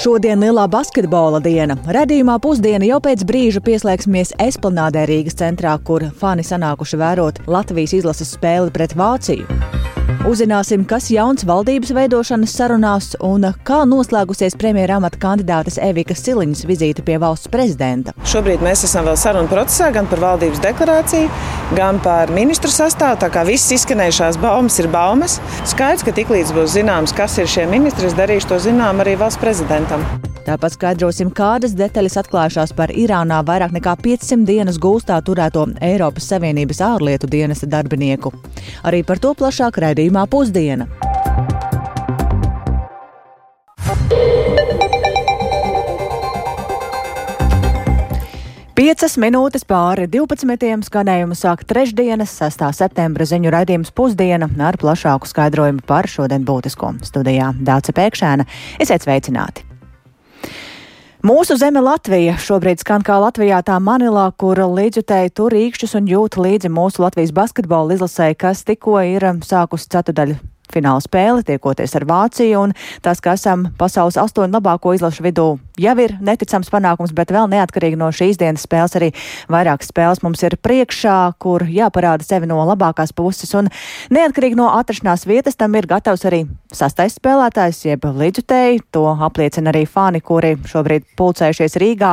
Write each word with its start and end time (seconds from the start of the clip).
Šodien 0.00 0.40
lielā 0.40 0.62
basketbola 0.64 1.42
diena. 1.44 1.74
Radījumā 1.92 2.38
pusdiena 2.40 2.86
jau 2.88 3.02
pēc 3.04 3.20
brīža 3.28 3.60
pieslēgsimies 3.66 4.32
Esplanādē 4.40 5.02
Rīgas 5.10 5.36
centrā, 5.36 5.74
kur 5.84 6.06
fani 6.22 6.46
sanākuši 6.46 7.02
vērot 7.02 7.42
Latvijas 7.44 7.92
izlases 7.98 8.32
spēli 8.38 8.72
pret 8.72 8.96
Vāciju. 8.96 9.89
Uzzināsim, 10.28 10.82
kas 10.84 11.06
jauns 11.08 11.46
valdības 11.48 11.94
veidošanas 11.96 12.52
sarunās 12.52 13.06
un 13.24 13.46
kā 13.64 13.78
noslēgusies 13.88 14.52
premjera 14.60 14.98
amata 15.00 15.16
kandidātes 15.22 15.78
Evikas 15.80 16.20
Siliņas 16.26 16.66
vizīte 16.68 17.04
pie 17.06 17.16
valsts 17.22 17.48
prezidenta. 17.48 18.12
Šobrīd 18.28 18.60
mēs 18.60 18.84
esam 18.84 19.08
vēl 19.08 19.16
sarunu 19.16 19.48
procesā 19.48 19.88
gan 19.96 20.10
par 20.12 20.20
valdības 20.20 20.60
deklarāciju, 20.60 21.32
gan 21.72 22.02
par 22.04 22.28
ministru 22.36 22.68
sastāvu. 22.68 23.22
Tā 23.24 23.32
kā 23.32 23.46
visas 23.48 23.72
izskanējušās 23.80 24.36
baumas 24.44 24.76
ir 24.84 24.92
baumas, 24.92 25.40
skaidrs, 25.72 26.04
ka 26.04 26.12
tiklīdz 26.20 26.52
būs 26.52 26.76
zināms, 26.76 27.16
kas 27.16 27.40
ir 27.40 27.48
šie 27.48 27.64
ministri, 27.72 28.12
es 28.12 28.18
darīšu 28.20 28.52
to 28.52 28.60
zinām 28.68 29.00
arī 29.00 29.16
valsts 29.24 29.40
prezidentam. 29.40 30.04
Tāpat 30.50 30.74
skaidrosim, 30.74 31.28
kādas 31.30 31.76
detaļas 31.78 32.16
atklājušās 32.24 32.72
par 32.74 32.90
Irānā 32.90 33.36
vairāk 33.46 33.70
nekā 33.76 33.92
500 34.02 34.48
dienas 34.48 34.80
gūstā 34.82 35.20
turēto 35.22 35.62
Eiropas 35.84 36.26
Savienības 36.32 36.80
ārlietu 36.82 37.28
dienesta 37.30 37.68
darbinieku. 37.70 38.32
Arī 38.82 39.04
par 39.06 39.20
to 39.22 39.30
plašāk 39.38 39.78
raidījumā 39.78 40.09
pusdiena. 40.30 40.88
Piecas 48.80 49.18
minūtes 49.20 49.66
pāri 49.68 50.06
12. 50.08 50.86
skanējumu 50.88 51.36
sāk 51.36 51.66
trešdienas, 51.68 52.32
6. 52.40 52.64
septembra 52.78 53.26
ziņu 53.28 53.52
raidījums 53.52 53.92
pusdiena 53.92 54.48
ar 54.66 54.80
plašāku 54.80 55.28
skaidrojumu 55.28 55.84
par 55.86 56.08
šodien 56.08 56.48
būtisko. 56.48 56.96
Studijā 57.04 57.52
Dāca 57.60 57.94
Pēkšēna. 57.94 58.48
Esiet 58.80 59.04
sveicināti! 59.04 59.69
Mūsu 61.20 61.52
zeme 61.60 61.82
Latvija 61.84 62.38
šobrīd 62.40 62.80
skan 62.80 63.02
kā 63.04 63.18
Latvijā 63.20 63.58
tā 63.60 63.74
Manilā, 63.76 64.30
kur 64.40 64.56
līdzjutēji 64.56 65.32
tur 65.36 65.52
īkšķus 65.52 65.92
un 65.98 66.06
jūt 66.08 66.38
līdzi 66.40 66.70
mūsu 66.72 67.02
Latvijas 67.04 67.34
basketbola 67.36 67.92
izlasē, 67.92 68.30
kas 68.40 68.62
tikko 68.64 68.96
ir 69.04 69.26
sākusi 69.44 69.90
ceturdaļu 69.92 70.38
fināla 70.72 71.02
spēle, 71.04 71.44
tiekoties 71.44 71.92
ar 71.98 72.06
Vāciju, 72.08 72.62
un 72.64 72.72
tas, 73.04 73.20
ka 73.20 73.34
esam 73.36 73.66
pasaules 73.76 74.16
astoņu 74.22 74.56
labāko 74.56 74.94
izlašu 74.96 75.26
vidū, 75.26 75.48
jau 75.80 75.94
ir 76.04 76.14
neticams 76.22 76.70
panākums, 76.72 77.14
bet 77.16 77.32
vēl 77.34 77.48
neatkarīgi 77.50 77.98
no 77.98 78.10
šīs 78.14 78.38
dienas 78.40 78.66
spēles 78.66 78.96
arī 78.98 79.10
vairākas 79.50 79.90
spēles 79.90 80.22
mums 80.22 80.42
ir 80.46 80.56
priekšā, 80.60 81.16
kur 81.42 81.64
jāparāda 81.66 82.26
sevi 82.26 82.48
no 82.50 82.60
labākās 82.68 83.14
puses, 83.16 83.52
un 83.58 83.70
neatkarīgi 84.14 84.58
no 84.58 84.70
atrašanās 84.76 85.26
vietas 85.26 85.58
tam 85.58 85.74
ir 85.74 85.88
gatavs 85.90 86.26
arī 86.28 86.44
sastais 86.70 87.16
spēlētājs, 87.18 87.82
jeb 87.88 88.06
līdzutēji, 88.06 88.84
to 88.94 89.06
apliecina 89.10 89.72
arī 89.72 89.86
fani, 89.90 90.22
kuri 90.22 90.54
šobrīd 90.70 91.08
pulcējušies 91.18 91.78
Rīgā, 91.82 92.12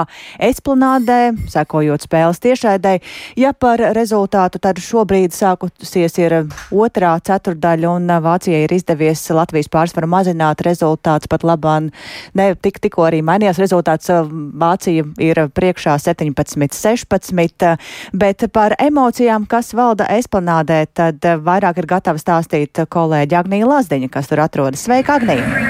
Esplanādē, 0.49 1.19
sekojot 1.51 2.07
spēles 2.07 2.41
tiešraidē. 2.41 2.97
Ja 3.37 3.53
par 3.53 3.83
rezultātu, 3.93 4.61
tad 4.63 4.81
šobrīd 4.81 5.35
sākusies 5.35 6.17
ir 6.23 6.39
otrā 6.73 7.13
ceturdaļa 7.21 7.93
un 7.93 8.09
Vācija 8.23 8.47
Vācijai 8.47 8.63
ir 8.63 8.73
izdevies 8.77 9.21
Latvijas 9.35 9.67
pārsvaru 9.67 10.07
mazināt 10.07 10.61
rezultāts 10.63 11.27
pat 11.27 11.43
labāk. 11.43 11.89
Ne, 12.37 12.53
tik, 12.55 12.77
tikko 12.79 13.03
arī 13.07 13.23
mainījās 13.25 13.56
rezultāts. 13.61 14.11
Vācija 14.57 15.05
ir 15.23 15.41
priekšā 15.53 15.97
17-16, 16.03 17.75
bet 18.13 18.47
par 18.53 18.75
emocijām, 18.81 19.47
kas 19.49 19.73
valda 19.77 20.09
esplanādē, 20.17 20.83
tad 20.93 21.25
vairāk 21.43 21.81
ir 21.81 21.89
gatava 21.89 22.21
stāstīt 22.21 22.83
kolēģi 22.89 23.39
Agnija 23.39 23.69
Lazdiņa, 23.69 24.11
kas 24.13 24.31
tur 24.31 24.43
atrodas. 24.45 24.85
Sveika, 24.87 25.19
Agnija! 25.19 25.67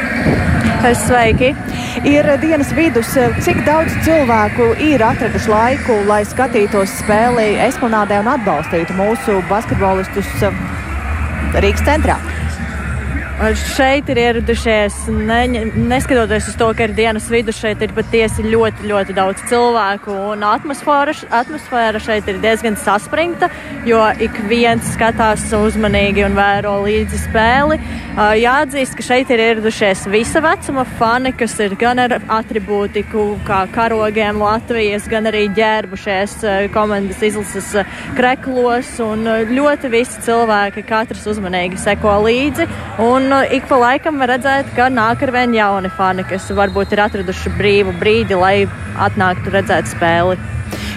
Sveiki! 0.77 1.49
Ir 2.07 2.27
dienas 2.41 2.69
vidus, 2.77 3.09
cik 3.43 3.63
daudz 3.65 3.95
cilvēku 4.05 4.69
ir 4.83 5.01
atraduši 5.03 5.49
laiku, 5.51 5.97
lai 6.07 6.21
skatītos 6.27 6.93
spēli 7.01 7.55
esplanādē 7.65 8.21
un 8.21 8.29
atbalstītu 8.35 8.95
mūsu 8.99 9.41
basketbolistus 9.49 10.29
Rīgas 11.57 11.83
centrā? 11.87 12.19
Šeit 13.37 14.07
ir 14.09 14.17
ieradušies, 14.17 14.95
ne, 15.13 15.43
neskatoties 15.77 16.47
uz 16.49 16.55
to, 16.57 16.71
ka 16.73 16.87
ir 16.87 16.93
dienas 16.97 17.27
vidus, 17.29 17.59
šeit 17.61 17.83
ir 17.85 17.91
patiesi 17.93 18.41
ļoti, 18.41 18.87
ļoti 18.89 19.13
daudz 19.13 19.43
cilvēku. 19.51 20.15
Atmosfēra, 20.41 21.13
atmosfēra 21.43 22.01
šeit 22.01 22.25
ir 22.31 22.39
diezgan 22.41 22.79
saspringta, 22.81 23.51
jo 23.85 24.01
ik 24.17 24.41
viens 24.49 24.89
skatās 24.95 25.45
uzmanīgi 25.53 26.25
un 26.25 26.33
vēro 26.33 26.79
līdzi 26.87 27.21
spēli. 27.27 27.77
Jāatzīst, 28.17 28.97
ka 28.97 29.05
šeit 29.05 29.29
ir 29.29 29.43
ieradušies 29.43 30.07
visa 30.09 30.41
vecuma 30.41 30.87
fani, 30.97 31.29
kas 31.37 31.53
ir 31.61 31.77
gan 31.77 32.01
ar 32.01 32.17
atribūtiku, 32.39 33.27
kā 33.45 33.59
karogiem 33.69 34.41
Latvijas, 34.41 35.05
gan 35.05 35.29
arī 35.29 35.43
ģērbušies 35.53 36.39
komandas 36.73 37.21
izlases 37.21 37.69
kreklos. 38.17 38.95
Ļoti 39.53 39.93
visi 39.93 40.25
cilvēki, 40.25 40.87
katrs 40.89 41.29
uzmanīgi 41.29 41.77
seko 41.85 42.17
līdzi. 42.25 42.65
Un 43.05 43.26
Un 43.27 43.33
uh, 43.33 43.51
ik 43.51 43.65
pa 43.67 43.75
laikam 43.75 44.21
var 44.21 44.29
redzēt, 44.31 44.69
ka 44.71 44.85
nāk 44.87 45.19
ar 45.25 45.33
vien 45.35 45.51
jauni 45.51 45.89
fani, 45.91 46.23
kas 46.29 46.45
varbūt 46.55 46.93
ir 46.95 47.01
atraduši 47.03 47.51
brīvu 47.57 47.91
brīdi, 47.99 48.37
lai 48.39 48.69
atnāktu 49.03 49.51
redzēt 49.51 49.89
spēli. 49.91 50.37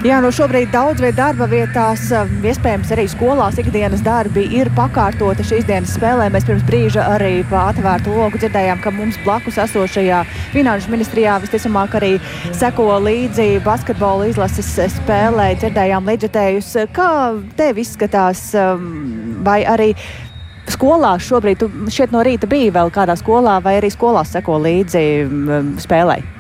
Jā, 0.07 0.21
nu 0.23 0.31
šobrīd 0.31 0.71
daudz 0.71 1.03
vietā 1.03 1.33
darba 1.33 1.49
vietās, 1.51 2.05
uh, 2.15 2.31
iespējams 2.47 2.95
arī 2.95 3.09
skolās 3.11 3.59
ikdienas 3.59 4.07
darbi 4.07 4.47
ir 4.61 4.71
pakārtoti 4.79 5.49
šīs 5.51 5.67
dienas 5.67 5.97
spēlē. 5.99 6.31
Mēs 6.31 6.47
pirms 6.47 6.63
brīža 6.71 7.09
arī 7.17 7.33
pa 7.51 7.67
atvērtu 7.73 8.15
logu 8.15 8.39
dzirdējām, 8.39 8.79
ka 8.87 8.95
mums 8.95 9.19
blakus 9.27 9.59
esošajā 9.67 10.23
finanšu 10.55 10.95
ministrijā 10.95 11.35
visticamāk 11.43 11.99
arī 11.99 12.15
seko 12.55 12.93
līdzi 13.11 13.57
basketbola 13.67 14.31
izlases 14.31 14.71
spēlē. 15.01 15.51
Dzirdējām 15.59 16.15
līdzekļus, 16.15 16.73
kā 16.95 17.13
tev 17.59 17.83
izskatās, 17.83 18.53
um, 18.55 19.41
vai 19.43 19.65
arī 19.67 19.97
skolās 20.73 21.27
šobrīd, 21.27 21.63
tu 21.63 21.93
šeit 21.93 22.13
no 22.15 22.25
rīta 22.27 22.49
biji 22.51 22.73
vēl 22.75 22.93
kādā 22.95 23.17
skolā, 23.19 23.59
vai 23.65 23.79
arī 23.81 23.91
skolās 23.93 24.33
seko 24.35 24.59
līdzi 24.63 25.05
spēlei? 25.83 26.40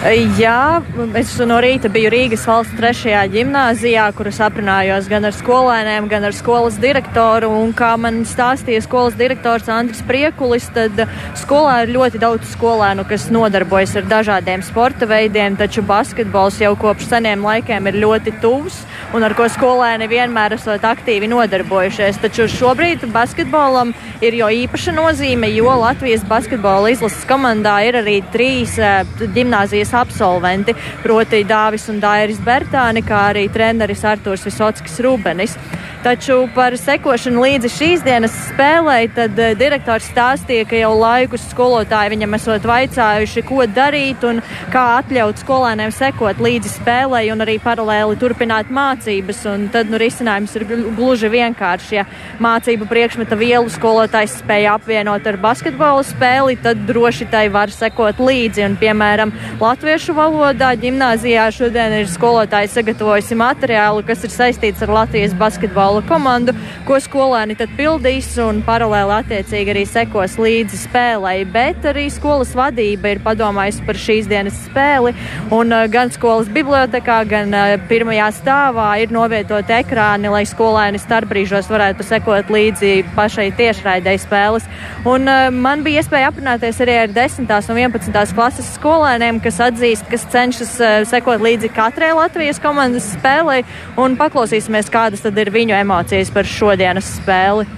Jā, 0.00 0.80
es 1.12 1.34
no 1.44 1.58
rīta 1.60 1.90
biju 1.92 2.08
Rīgas 2.08 2.46
valsts 2.48 2.72
trešajā 2.78 3.20
gimnājā, 3.34 4.06
kuras 4.16 4.38
aprunājos 4.40 5.10
gan 5.12 5.28
ar 5.28 5.34
skolēniem, 5.36 6.06
gan 6.08 6.24
ar 6.24 6.32
skolas 6.32 6.78
direktoru. 6.80 7.50
Un, 7.52 7.74
kā 7.76 7.90
man 8.00 8.22
stāstīja 8.24 8.80
skolas 8.86 9.18
direktors 9.20 9.68
Andris 9.68 10.00
Priekulis, 10.08 10.70
tad 10.72 11.02
skolā 11.36 11.82
ir 11.84 11.92
ļoti 11.98 12.22
daudz 12.22 12.48
skolēnu, 12.54 13.04
kas 13.10 13.26
nodarbojas 13.28 13.92
ar 14.00 14.08
dažādiem 14.08 14.64
sporta 14.64 15.04
veidiem, 15.04 15.58
taču 15.60 15.84
basketbols 15.84 16.62
jau 16.64 16.72
kopš 16.80 17.10
seniem 17.12 17.44
laikiem 17.44 17.92
ir 17.92 18.00
ļoti 18.00 18.38
tuvs 18.40 18.80
un 19.12 19.26
ar 19.26 19.36
ko 19.36 19.50
skolēni 19.52 20.08
vienmēr 20.08 20.56
esat 20.56 20.84
aktīvi 20.86 21.28
nodarbojušies. 21.28 22.22
Taču 22.24 22.48
šobrīd 22.48 23.04
basketbolam 23.12 23.92
ir 24.24 24.40
jo 24.40 24.48
īpaša 24.64 24.96
nozīme, 24.96 25.52
jo 25.52 25.76
Latvijas 25.84 26.24
basketbola 26.24 26.96
izlases 26.96 27.28
komandā 27.28 27.76
ir 27.84 28.00
arī 28.00 28.20
trīs 28.32 28.80
gimnāzijas 29.36 29.89
Latvijas 29.90 30.06
absolventi, 30.06 30.74
proti 31.02 31.44
Dāvis 31.44 31.88
un 31.90 31.98
Dairis 32.00 32.38
Bertāni, 32.44 33.02
kā 33.02 33.30
arī 33.30 33.48
treneris 33.50 34.04
Artūrs 34.06 34.46
Visockis 34.46 35.00
Rūbenis. 35.02 35.56
Taču 36.00 36.46
par 36.54 36.72
sekošanu 36.80 37.42
līdzi 37.44 37.68
šīs 37.74 38.02
dienas 38.06 38.32
spēlē, 38.46 39.02
tad 39.12 39.36
eh, 39.36 39.50
direktors 39.52 40.06
stāstīja, 40.08 40.64
ka 40.64 40.78
jau 40.78 40.94
laikus 40.96 41.42
skolotāji 41.50 42.14
viņam 42.14 42.36
esot 42.38 42.64
vaicājuši, 42.64 43.42
ko 43.44 43.66
darīt 43.68 44.24
un 44.24 44.40
kā 44.72 44.84
atļaut 45.02 45.42
skolēniem 45.42 45.92
sekot 45.92 46.40
līdzi 46.40 46.72
spēlē 46.72 47.20
un 47.34 47.44
arī 47.44 47.58
paralēli 47.60 48.16
turpināt 48.22 48.70
mācības. 48.72 49.42
Un 49.52 49.66
tad 49.74 49.92
nu, 49.92 49.98
risinājums 50.00 50.54
ir 50.56 50.64
gluži 50.96 51.28
vienkāršs. 51.34 51.90
Ja 51.98 52.06
mācību 52.40 52.88
priekšmeta 52.88 53.36
vielu 53.36 53.68
skolotājs 53.68 54.38
spēja 54.40 54.78
apvienot 54.80 55.28
ar 55.28 55.36
basketbola 55.44 56.08
spēli, 56.08 56.56
tad 56.64 56.80
droši 56.88 57.28
tai 57.28 57.44
var 57.52 57.76
sekot 57.76 58.24
līdzi. 58.24 58.64
Un, 58.70 58.78
piemēram, 58.80 59.34
latviešu 59.60 60.16
valodā 60.16 60.72
gimnāzijā 60.80 61.50
šodien 61.60 62.00
ir 62.00 62.08
skolotāji 62.08 62.72
sagatavojusi 62.72 63.40
materiālu, 63.44 64.08
kas 64.08 64.24
ir 64.24 64.36
saistīts 64.38 64.88
ar 64.88 64.96
Latvijas 65.02 65.36
basketbolu 65.36 65.89
futbola 65.90 66.06
komandu, 66.06 66.52
ko 66.86 66.98
skolēni 67.02 67.56
tad 67.58 67.70
pildīs 67.74 68.28
un 68.42 68.60
paralēli 68.62 69.14
attiecīgi 69.16 69.72
arī 69.72 69.82
sekos 69.88 70.36
līdzi 70.38 70.78
spēlei. 70.84 71.42
Bet 71.50 71.82
arī 71.88 72.06
skolas 72.12 72.52
vadība 72.54 73.10
ir 73.10 73.22
padomājusi 73.24 73.82
par 73.86 73.98
šīs 73.98 74.28
dienas 74.30 74.54
spēli. 74.68 75.12
Un 75.50 75.74
uh, 75.74 75.86
gan 75.90 76.12
skolas 76.14 76.50
bibliotekā, 76.52 77.18
gan 77.26 77.50
uh, 77.54 77.74
pirmajā 77.90 78.28
stāvā 78.38 78.90
ir 79.02 79.10
novietoti 79.14 79.74
ekrāni, 79.80 80.30
lai 80.30 80.44
skolēni 80.46 81.00
starpbrīžos 81.02 81.70
varētu 81.70 82.06
sekot 82.06 82.52
līdzi 82.52 82.92
pašai 83.16 83.48
tiešraidei 83.58 84.18
spēles. 84.22 84.68
Un 85.08 85.26
uh, 85.26 85.48
man 85.50 85.82
bija 85.86 86.04
iespēja 86.04 86.30
aprunāties 86.30 86.80
arī 86.84 87.00
ar 87.02 87.14
10. 87.18 87.50
un 87.50 87.82
11. 87.82 88.34
klases 88.36 88.70
skolēniem, 88.76 89.42
kas 89.42 89.58
atzīst, 89.66 90.06
kas 90.12 90.28
cenšas 90.30 90.76
sekot 91.10 91.42
līdzi 91.42 91.72
katrai 91.74 92.12
Latvijas 92.14 92.62
komandas 92.62 93.10
spēlei. 93.16 93.64
Un 93.98 94.14
paklausīsimies, 94.20 94.92
kādas 94.92 95.24
tad 95.24 95.38
ir 95.40 95.50
viņu 95.54 95.79
emocijas 95.80 96.32
par 96.34 96.48
šodienas 96.48 97.14
spēli? 97.20 97.68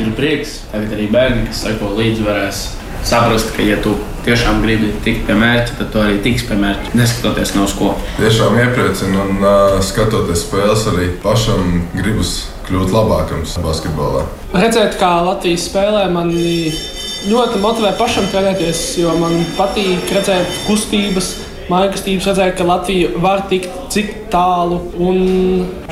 Ir 0.00 0.14
prieks, 0.16 0.62
ka 0.72 0.80
arī 0.80 1.10
bērni, 1.12 1.48
kas 1.50 1.66
seko 1.66 1.92
līdzi, 1.98 2.24
varēs 2.24 2.62
saprast, 3.04 3.52
ka, 3.56 3.64
ja 3.66 3.76
tu 3.82 3.96
tiešām 4.26 4.62
gribi 4.62 4.92
tikt 5.04 5.26
pie 5.26 5.36
mērķa, 5.36 5.76
tad 5.80 5.90
tu 5.92 6.00
arī 6.02 6.20
tiks 6.24 6.46
pie 6.48 6.56
mērķa, 6.60 6.94
neskatoties 6.98 7.54
no 7.56 7.66
skolas. 7.70 8.00
Tiešām 8.20 8.58
iepriecina 8.62 9.26
un 9.26 9.42
uh, 9.42 9.76
skatoties 9.84 10.46
spēles, 10.46 10.86
arī 10.92 11.10
pašam 11.24 11.82
gribas 11.96 12.34
kļūt 12.68 12.94
labākam 12.94 13.44
basketbolā. 13.64 14.24
Redzēt, 14.54 14.96
kā 15.00 15.12
Latvijas 15.26 15.66
spēlē, 15.68 16.06
man 16.14 16.30
ļoti 16.32 17.62
motivē 17.62 17.94
pašam 17.98 18.28
trenēties, 18.32 18.84
jo 19.02 19.14
man 19.18 19.42
patīk 19.58 20.10
redzēt 20.14 20.62
kustības 20.68 21.34
mājkastības 21.70 22.28
redzēju, 22.30 22.54
ka 22.58 22.66
Latvija 22.66 23.22
var 23.22 23.44
tikt 23.50 23.70
cik 23.92 24.12
tālu. 24.32 24.80
Un 25.02 25.18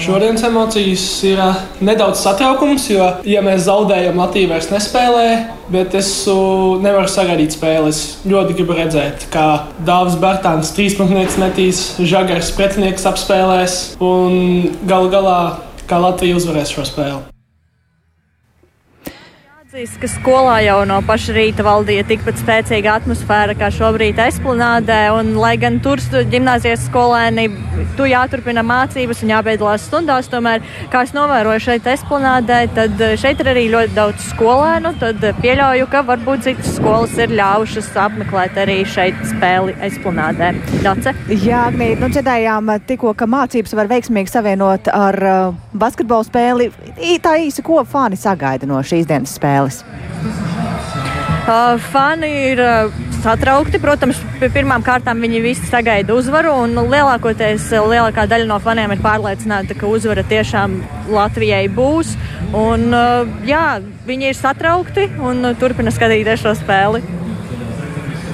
šodienas 0.01 0.45
emocijas 0.49 1.07
ir 1.29 1.41
nedaudz 1.85 2.23
satraukums, 2.25 2.89
jo, 2.93 3.07
ja 3.29 3.45
mēs 3.45 3.67
zaudējam, 3.69 4.21
Latvija 4.21 4.55
vairs 4.55 4.71
nespēlē, 4.73 5.27
bet 5.73 5.97
es 5.99 6.13
nevaru 6.27 7.11
sagaidīt 7.11 7.57
spēli. 7.57 7.93
Es 7.93 8.03
ļoti 8.29 8.57
gribu 8.59 8.79
redzēt, 8.79 9.29
kā 9.35 9.47
Dārzs 9.87 10.19
Bērtāns, 10.21 10.75
trīspunktnieks 10.77 11.41
metīs, 11.41 11.83
Žagars 12.01 12.55
pretinieks 12.57 13.09
apspēlēs 13.11 13.81
un 14.05 14.71
galu 14.91 15.13
galā 15.13 15.41
kā 15.91 16.01
Latvija 16.01 16.39
uzvarēs 16.39 16.73
šo 16.77 16.87
spēli. 16.89 17.40
Atzīst, 19.71 20.01
ka 20.03 20.09
skolā 20.11 20.55
jau 20.65 20.81
no 20.83 20.97
paša 21.07 21.31
rīta 21.37 21.63
valdīja 21.63 22.03
tikpat 22.09 22.41
spēcīga 22.41 22.97
atmosfēra 22.99 23.55
kā 23.55 23.69
šobrīd 23.71 24.19
esplanādē, 24.19 24.99
un 25.15 25.37
lai 25.39 25.53
gan 25.63 25.77
tur 25.85 26.03
gimnāzijas 26.33 26.89
skolēni 26.89 27.45
tu 27.95 28.09
jāturpina 28.11 28.65
mācības 28.67 29.21
un 29.23 29.31
jāpiedalās 29.31 29.85
stundās, 29.87 30.27
tomēr, 30.33 30.65
kā 30.91 31.05
es 31.07 31.15
novēroju 31.15 31.63
šeit 31.69 31.87
esplanādē, 31.93 32.59
tad 32.75 33.05
šeit 33.23 33.45
ir 33.45 33.53
arī 33.53 33.69
ļoti 33.71 33.95
daudz 33.95 34.27
skolēnu, 34.33 34.93
tad 35.05 35.23
pieļauju, 35.39 35.87
ka 35.93 36.03
varbūt 36.09 36.49
citas 36.49 36.75
skolas 36.75 37.15
ir 37.23 37.37
ļaujušas 37.39 37.93
apmeklēt 38.09 38.59
arī 38.65 38.81
šeit 38.91 39.23
spēli 39.31 39.77
esplanādē. 39.87 40.51
Dace? 40.83 41.15
Jā, 41.31 41.69
Agnīt, 41.71 42.03
nu 42.03 42.11
dzirdējām 42.11 42.75
tikko, 42.91 43.15
ka 43.15 43.31
mācības 43.31 43.79
var 43.79 43.93
veiksmīgi 43.95 44.35
savienot 44.35 44.91
ar 44.91 45.23
uh, 45.23 45.63
basketbolu 45.79 46.27
spēli. 46.27 46.71
Tā 47.23 47.39
īsi, 47.47 47.63
ko 47.63 47.85
fani 47.87 48.19
sagaida 48.19 48.67
no 48.67 48.83
šīs 48.83 49.07
dienas 49.07 49.39
spēles? 49.39 49.60
Spēles? 49.69 49.85
Fani 51.91 52.31
ir 52.53 52.61
satraukti. 53.21 53.81
Protams, 53.83 54.21
pirmām 54.55 54.85
kārtām 54.87 55.21
viņi 55.21 55.43
visi 55.45 55.67
sagaida 55.69 56.15
uzvaru, 56.15 56.53
un 56.65 56.77
lielākoties 56.91 57.71
lielākā 57.75 58.27
daļa 58.31 58.47
no 58.49 58.59
faniem 58.63 58.95
ir 58.95 59.03
pārliecināta, 59.05 59.77
ka 59.79 59.89
uzvara 59.91 60.23
tiešām 60.23 60.81
Latvijai 61.11 61.67
būs. 61.75 62.15
Un, 62.57 62.91
jā, 63.47 63.81
viņi 64.07 64.31
ir 64.31 64.39
satraukti 64.39 65.09
un 65.23 65.53
turpina 65.61 65.91
skatīties 65.95 66.45
šo 66.45 66.55
spēli. 66.59 67.03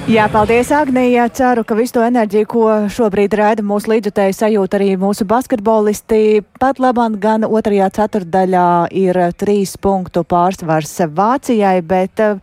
Jā, 0.07 0.23
paldies, 0.31 0.69
Agnija. 0.71 1.25
Ceru, 1.35 1.65
ka 1.67 1.75
visu 1.75 1.97
to 1.97 2.03
enerģiju, 2.05 2.47
ko 2.47 2.67
šobrīd 2.95 3.33
raida 3.35 3.63
mūsu 3.67 3.91
līdzutēji, 3.91 4.37
sajūt 4.37 4.77
arī 4.77 4.93
mūsu 4.95 5.25
basketbolisti. 5.27 6.45
Pat 6.63 6.79
labāk 6.79 7.17
gan 7.19 7.43
otrajā 7.43 7.89
ceturdaļā 7.97 8.69
ir 8.95 9.19
trīs 9.35 9.75
punktu 9.75 10.23
pārsvars 10.23 10.95
Vācijai, 11.11 11.81
bet 11.83 12.23
eh, 12.23 12.39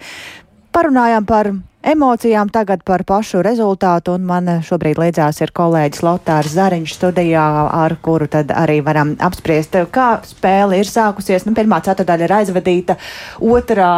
parunājām 0.77 1.25
par 1.25 1.55
emocijām, 1.95 2.53
tagad 2.53 2.85
par 2.85 3.07
pašu 3.09 3.41
rezultātu, 3.41 4.19
un 4.19 4.29
man 4.29 4.53
šobrīd 4.61 5.01
līdzās 5.01 5.41
ir 5.41 5.57
kolēģis 5.57 6.05
Lotārs 6.05 6.53
Zariņš 6.59 6.99
studijā, 7.01 7.49
ar 7.81 7.97
kuru 8.05 8.29
tad 8.29 8.53
arī 8.53 8.83
varam 8.85 9.17
apspriest, 9.17 9.81
kā 9.89 10.19
spēle 10.29 10.85
ir 10.85 10.93
sākusies. 10.93 11.49
Nu, 11.49 11.57
pirmā 11.57 11.81
ceturdaļa 11.89 12.29
ir 12.29 12.39
aizvadīta, 12.43 13.01
otrā, 13.41 13.93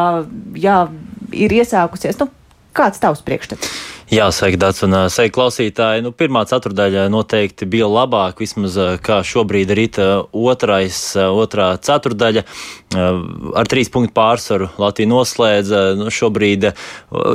jā, 0.55 0.85
ir 1.35 1.59
iesākusies. 1.59 2.23
Nu, 2.23 2.31
Kāds 2.77 3.01
tavs 3.01 3.23
priekšstats? 3.25 3.71
Jā, 4.07 4.29
sveiki, 4.31 4.55
Dārts, 4.63 4.85
un 4.87 4.93
sveiki, 5.11 5.33
klausītāji. 5.35 6.05
Nu, 6.05 6.13
pirmā 6.15 6.45
ceturdaļa 6.47 7.09
noteikti 7.11 7.67
bija 7.67 7.89
labāka, 7.91 8.45
vismaz 8.45 8.77
kā 9.03 9.17
šobrīd 9.27 9.73
rīta 9.75 10.05
otrais, 10.31 11.01
otrā 11.19 11.73
ceturdaļa. 11.83 12.45
Ar 12.95 13.67
trīs 13.67 13.91
punktu 13.91 14.15
pārsvaru 14.15 14.69
Latvija 14.79 15.11
noslēdza. 15.11 15.81
Nu, 15.99 16.07
šobrīd 16.15 16.69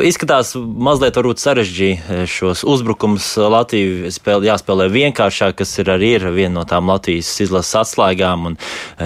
izskatās 0.07 0.53
mazliet 0.55 1.19
varbūt 1.19 1.43
sarežģīti 1.43 2.21
šos 2.31 2.63
uzbrukumus. 2.63 3.27
Latvija 3.51 4.07
spēlē, 4.15 4.47
jāspēlē 4.53 4.87
vienkāršāk, 4.95 5.59
kas 5.59 5.75
ir 5.83 5.91
arī 5.91 6.13
ir 6.21 6.29
viena 6.31 6.61
no 6.61 6.63
tām 6.63 6.87
Latvijas 6.87 7.33
izlases 7.43 7.81
atslēgām. 7.81 8.47
Un, 8.53 8.57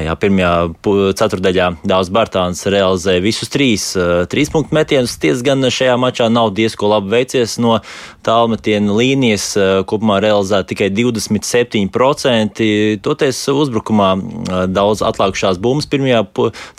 jā, 0.06 0.14
pirmajā 0.22 0.54
ceturdaļā 1.18 1.72
Dāvs 1.82 2.14
Bartāns 2.14 2.62
realizēja 2.70 3.26
visus 3.26 3.50
trīs, 3.50 3.90
trīs 4.30 4.54
punktu 4.54 4.78
metienus. 4.78 5.18
Ties 5.18 5.42
gan 5.42 5.66
šajā 5.66 5.98
mačā 5.98 6.30
nav 6.30 6.54
diezko 6.54 6.94
labi 6.94 7.16
veicies 7.18 7.55
no 7.62 7.80
tālmetiena 8.26 8.94
līnijas 8.96 9.46
eh, 9.60 9.72
kopumā 9.88 10.20
realizēta 10.24 10.70
tikai 10.72 10.90
27%. 10.96 12.66
Toties 13.06 13.42
uzbrukumā 13.52 14.10
eh, 14.16 14.66
daudz 14.72 15.04
atlikušās 15.06 15.60
bumbas. 15.62 15.88
Pirmajā 15.92 16.24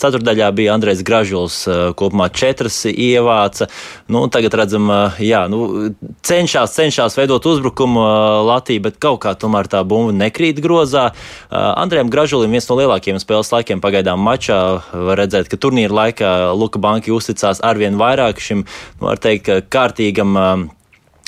ceturdaļā 0.01 0.51
bija 0.57 0.75
Andrejs 0.77 1.05
Gražuls, 1.07 1.63
eh, 1.71 1.83
kopumā 1.99 2.29
četras 2.35 2.83
ievāca. 2.91 3.69
Nu, 4.13 4.27
tagad 4.33 4.55
redzam, 4.59 4.91
jā, 5.23 5.45
nu, 5.51 5.91
cenšas, 6.27 6.75
cenšas 6.77 7.17
veidot 7.19 7.47
uzbrukumu 7.47 8.03
Latviju, 8.47 8.83
bet 8.87 9.01
kaut 9.03 9.21
kā 9.25 9.35
tomēr 9.39 9.69
tā 9.71 9.83
bumba 9.87 10.15
nekrīt 10.15 10.61
grozā. 10.63 11.09
Andrejam 11.51 12.11
Gražulim 12.13 12.53
viens 12.55 12.69
no 12.71 12.77
lielākajiem 12.79 13.19
spēles 13.23 13.53
laikiem 13.53 13.83
pagaidām 13.83 14.23
mačā. 14.23 14.61
Var 14.93 15.21
redzēt, 15.23 15.51
ka 15.51 15.59
turnīra 15.61 15.95
laikā 16.01 16.33
Luka 16.59 16.81
Banki 16.83 17.15
uzticās 17.15 17.63
arvien 17.67 17.99
vairāk 18.01 18.41
šim, 18.43 18.65
var 19.03 19.21
teikt, 19.23 19.51
kārtīgam 19.73 20.66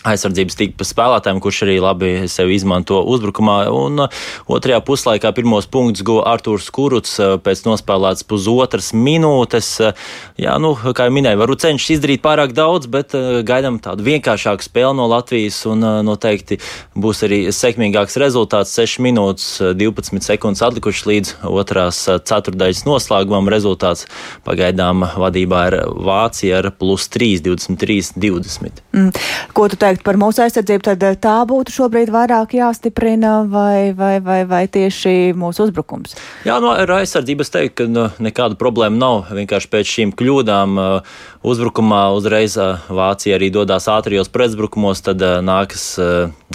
aizsardzības 0.06 0.54
tīkla 0.58 0.86
spēlētājiem, 0.86 1.40
kurš 1.42 1.62
arī 1.66 1.76
labi 1.82 2.10
sevi 2.30 2.54
izmanto 2.54 3.00
uzbrukumā. 3.10 3.56
Un 3.74 4.04
uh, 4.04 4.20
otrajā 4.46 4.78
puslaikā 4.86 5.32
pirmos 5.34 5.66
punktus 5.70 6.04
guva 6.06 6.22
Artūrs 6.36 6.68
Kuruts 6.74 7.16
uh, 7.18 7.34
pēc 7.42 7.64
nospēlētas 7.66 8.26
pusotras 8.28 8.92
minūtes. 8.94 9.72
Uh, 9.82 10.06
jā, 10.38 10.54
nu, 10.62 10.74
kā 10.94 11.08
jau 11.08 11.14
minēju, 11.16 11.40
varbūt 11.42 11.64
cenšas 11.66 11.96
izdarīt 11.96 12.22
pārāk 12.22 12.54
daudz, 12.54 12.86
bet 12.90 13.16
gaidām 13.48 13.80
tādu 13.82 14.06
vienkāršāku 14.06 14.68
spēli 14.68 14.94
no 15.00 15.08
Latvijas 15.10 15.58
un 15.68 15.82
noteikti 16.06 16.60
būs 16.98 17.24
arī 17.26 17.40
sekmīgāks 17.54 18.18
rezultāts. 18.22 18.76
6 18.78 19.02
minūtes 19.02 19.48
12 19.78 20.22
sekundes 20.22 20.62
atlikušas 20.62 21.08
līdz 21.10 21.34
otrās 21.50 22.04
ceturdaļas 22.06 22.84
noslēgumam. 22.86 23.50
Rezultāts 23.50 24.06
pagaidām 24.46 25.02
vadībā 25.18 25.64
ir 25.72 25.78
Vācija 26.08 26.62
ar 26.62 26.70
plus 26.78 27.08
3, 27.10 27.42
23, 27.48 28.12
20. 28.22 28.82
Mm. 28.94 29.10
Ko 29.56 29.66
tu 29.70 29.78
teikt 29.88 30.04
par 30.04 30.18
mūsu 30.20 30.42
aizsardzību, 30.44 30.84
tad 30.84 31.04
eh, 31.06 31.16
tā 31.20 31.36
būtu 31.48 31.72
šobrīd 31.72 32.12
vairāk 32.12 32.54
jāstiprina 32.58 33.40
vai, 33.48 33.94
vai, 33.96 34.18
vai, 34.24 34.42
vai 34.48 34.62
tieši 34.68 35.32
mūsu 35.38 35.68
uzbrukums? 35.68 36.16
Jā, 36.48 36.58
no 36.62 36.74
ar 36.74 36.92
aizsardzību 37.00 37.44
es 37.44 37.52
teiktu, 37.54 37.74
ka 37.80 37.88
nu, 37.88 38.06
nekāda 38.22 38.58
problēma 38.60 38.98
nav. 38.98 39.32
Vienkārši 39.38 39.70
pēc 39.72 39.92
šīm 39.94 40.12
kļūdām 40.18 40.80
uh, 40.80 41.20
uzbrukumā 41.48 42.02
uzreiz 42.16 42.58
uh, 42.60 42.84
Vācija 42.92 43.38
arī 43.38 43.50
dodas 43.54 43.88
ātrijos 43.90 44.30
pretuzbrukumos, 44.32 45.00
tad 45.06 45.22
nākas 45.44 45.84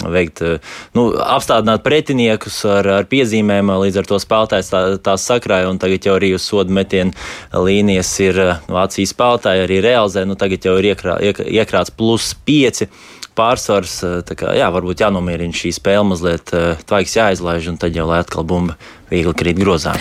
veikt, 0.02 0.42
nu, 0.96 1.06
apstādināt 1.22 1.84
pretiniekus 1.86 2.60
ar, 2.68 2.88
ar 3.00 3.08
piezīmēm, 3.08 3.72
līdz 3.84 4.00
ar 4.02 4.08
to 4.10 4.18
spēlētājs 4.22 4.70
tā, 4.72 4.82
tās 5.04 5.26
sakrāja, 5.30 5.70
un 5.70 5.80
tagad 5.82 6.06
jau 6.06 6.16
arī 6.18 6.34
uz 6.36 6.44
sodu 6.46 6.74
metienu 6.74 7.14
līnijas 7.54 8.12
ir 8.24 8.40
Vācijas 8.68 9.14
spēlētāji 9.14 9.66
arī 9.66 9.80
realizē, 9.84 10.26
nu 10.28 10.38
tagad 10.38 10.66
jau 10.66 10.76
ir 10.80 10.92
iekrā, 10.92 11.18
iek, 11.30 11.42
iekrāts 11.62 11.94
plus 11.94 12.32
5 12.46 12.86
pārsvars. 13.38 13.96
Kā, 14.30 14.54
jā, 14.58 14.68
varbūt 14.74 15.04
jānomierina 15.04 15.56
šī 15.56 15.74
spēle 15.76 16.06
mazliet 16.10 16.52
tvaiks 16.88 17.16
jāizlaiž, 17.18 17.70
un 17.72 17.80
tad 17.82 17.96
jau 17.96 18.06
lai 18.10 18.22
atkal 18.24 18.46
bumba 18.48 18.78
viegli 19.10 19.34
krīt 19.36 19.58
grozā. 19.60 19.94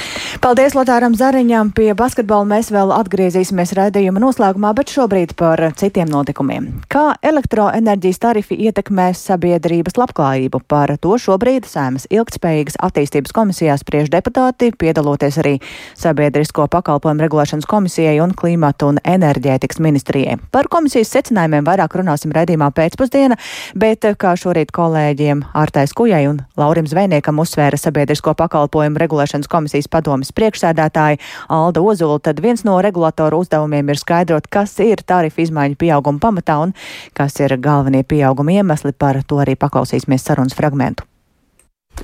Paldies 0.43 0.75
Lotāram 0.75 1.13
Zariņam. 1.17 1.71
Pie 1.75 1.91
basketbola 1.97 2.47
mēs 2.49 2.71
vēl 2.73 2.91
atgriezīsimies 2.95 3.73
raidījuma 3.77 4.21
noslēgumā, 4.23 4.73
bet 4.77 4.91
šobrīd 4.93 5.35
par 5.39 5.61
citiem 5.79 6.09
notikumiem. 6.11 6.69
Kā 6.91 7.13
elektroenerģijas 7.23 8.21
tarifi 8.23 8.57
ietekmēs 8.67 9.21
sabiedrības 9.29 9.97
labklājību? 9.99 10.63
Par 10.67 10.95
to 11.01 11.17
šobrīd 11.21 11.67
Sēmas 11.69 12.07
ilgtspējīgas 12.13 12.79
attīstības 12.83 13.35
komisijā 13.35 13.77
spriež 13.79 14.11
deputāti, 14.13 14.71
piedaloties 14.75 15.39
arī 15.43 15.55
Sabiedrisko 15.99 16.67
pakalpojumu 16.73 17.23
regulēšanas 17.23 17.69
komisijai 17.69 18.17
un 18.23 18.33
klimatu 18.37 18.91
un 18.91 18.99
enerģētikas 19.03 19.79
ministrijai. 19.83 20.39
Par 20.51 20.69
komisijas 20.71 21.13
secinājumiem 21.15 21.65
vairāk 21.67 21.97
runāsim 21.99 22.33
raidījumā 22.35 22.71
pēcpusdiena, 22.75 23.39
bet 23.79 24.05
kā 24.19 24.35
šorīt 24.39 24.73
kolēģiem 24.75 25.45
Ārtais 25.53 25.95
Kujai 25.95 26.25
un 26.29 26.41
Laurim 26.59 26.89
Zvejniekam 26.89 27.39
uzsvēra 27.43 27.79
Sabiedrisko 27.79 28.35
pakalpojumu 28.39 28.92
regulēšanas 28.99 29.49
komisijas 29.51 29.89
padomas 29.91 30.33
priekšsēdētāja 30.35 31.21
Alda 31.53 31.83
Ozula, 31.83 32.19
tad 32.23 32.41
viens 32.43 32.65
no 32.67 32.79
regulatoru 32.83 33.43
uzdevumiem 33.43 33.93
ir 33.93 34.01
skaidrot, 34.01 34.49
kas 34.51 34.75
ir 34.83 35.03
tarifu 35.05 35.45
izmaiņu 35.45 35.79
pieauguma 35.79 36.21
pamatā 36.23 36.59
un 36.65 36.75
kas 37.17 37.39
ir 37.43 37.57
galvenie 37.57 38.03
pieauguma 38.03 38.59
iemesli. 38.59 38.93
Par 38.93 39.19
to 39.27 39.41
arī 39.43 39.57
paklausīsimies 39.59 40.23
sarunas 40.23 40.55
fragmentu. 40.57 41.07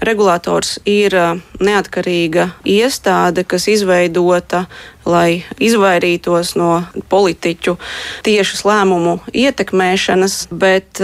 Regulators 0.05 0.77
ir 0.87 1.15
neatkarīga 1.59 2.45
iestāde, 2.69 3.43
kas 3.43 3.65
izveidota, 3.71 4.67
lai 5.09 5.41
izvairītos 5.57 6.53
no 6.59 6.83
politiķu 7.09 7.73
tiešas 8.23 8.61
lēmumu 8.69 9.17
ietekmēšanas, 9.33 10.43
bet 10.53 11.01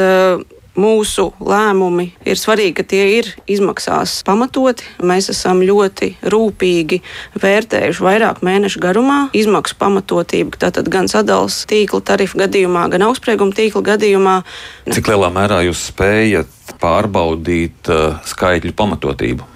mūsu 0.79 1.29
lēmumi 1.39 2.09
ir 2.27 2.39
svarīgi, 2.39 2.75
ka 2.79 2.87
tie 2.87 3.03
ir 3.19 3.31
izmaksās 3.51 4.19
pamatoti. 4.27 4.85
Mēs 5.05 5.29
esam 5.33 5.63
ļoti 5.65 6.13
rūpīgi 6.31 7.01
vērtējuši 7.41 8.05
vairāk 8.05 8.43
mēnešu 8.45 8.81
garumā 8.83 9.19
izmaksu 9.35 9.77
pamatotību, 9.81 10.59
tātad 10.61 10.89
gan 10.91 11.09
sadalījuma 11.11 11.25
tīkla 11.69 12.01
tarifu 12.05 12.39
gadījumā, 12.39 12.85
gan 12.93 13.07
augstsprieguma 13.07 13.55
tīkla 13.55 13.81
gadījumā. 13.89 14.35
Cik 14.93 15.09
lielā 15.11 15.31
mērā 15.33 15.63
jūs 15.65 15.87
spējat 15.89 16.77
pārbaudīt 16.81 17.89
uh, 17.91 18.21
skaitļu 18.29 18.75
pamatotību? 18.77 19.47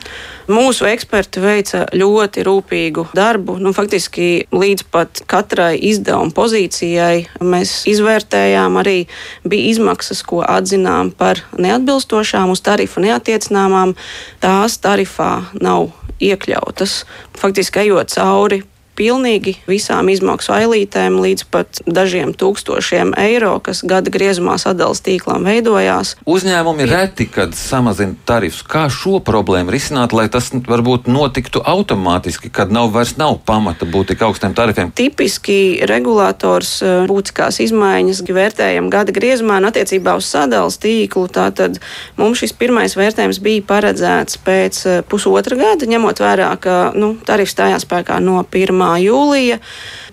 Mūsu 0.50 0.88
eksperti 0.90 1.44
veica 1.44 1.84
ļoti 1.94 2.42
rūpīgu 2.48 3.04
darbu. 3.14 3.60
Nu, 3.62 3.70
faktiski 3.78 4.48
līdz 4.50 4.88
pat 4.90 5.22
katrai 5.30 5.76
izdevuma 5.92 6.34
pozīcijai 6.34 7.28
mēs 7.46 7.84
izvērtējām 7.92 8.80
arī 8.82 9.04
bija 9.46 9.70
izmaksas, 9.76 10.24
ko 10.26 10.42
atzinām 10.42 11.12
par 11.14 11.44
neatbilstošām, 11.54 12.50
uz 12.50 12.64
tarifu 12.66 13.06
neatiecināmām. 13.06 13.94
Tās 14.42 14.80
tarifā 14.82 15.32
nav 15.62 15.92
iekļautas. 16.18 17.04
Faktiski 17.38 17.86
ejot 17.86 18.18
cauri 18.18 18.64
pilnīgi 19.00 19.56
visām 19.70 20.12
izmaksu 20.12 20.54
ailītēm 20.58 21.22
līdz 21.24 21.48
pat 21.54 21.82
dažiem 21.88 22.36
tūkstošiem 22.36 23.16
eiro, 23.20 23.56
kas 23.64 23.86
gada 23.88 24.12
griezumā 24.12 24.58
sadalījuma 24.60 24.78
tīklām 24.80 25.46
veidojās. 25.48 26.16
Uzņēmumi 26.30 26.88
reti, 26.90 27.28
kad 27.30 27.56
samazina 27.58 28.16
tarifus. 28.28 28.64
Kā 28.64 28.86
šo 28.92 29.20
problēmu 29.26 29.74
risināt, 29.74 30.14
lai 30.16 30.28
tas 30.32 30.52
varbūt 30.54 31.10
notiktu 31.12 31.62
automātiski, 31.66 32.52
kad 32.54 32.72
nav 32.74 32.94
vairs 32.96 33.16
nav 33.20 33.40
pamata 33.46 33.88
būt 33.90 34.14
tik 34.14 34.24
augstiem 34.26 34.56
tarifiem? 34.58 34.94
Tipiski 34.96 35.82
regulators 35.90 36.78
eh, 36.86 37.04
būtiskās 37.10 37.60
izmaiņas 37.66 38.24
vērtējam 38.30 38.90
gada 38.94 39.16
griezumā 39.16 39.60
un 39.60 39.70
attiecībā 39.70 40.16
uz 40.20 40.30
sadalījuma 40.30 40.48
tīklu. 40.50 41.28
Tātad 41.32 41.78
mums 42.20 42.42
šis 42.42 42.56
pirmais 42.58 42.96
vērtējums 42.98 43.42
bija 43.44 43.66
paredzēts 43.70 44.40
pēc 44.46 44.82
eh, 44.86 45.02
pusotra 45.08 45.60
gada, 45.60 45.90
ņemot 45.90 46.24
vērā, 46.24 46.50
ka 46.62 46.80
nu, 46.98 47.14
tarifs 47.28 47.54
stājās 47.56 47.86
spēkā 47.88 48.20
no 48.24 48.42
1 48.44 48.76
jūlija. 48.98 49.60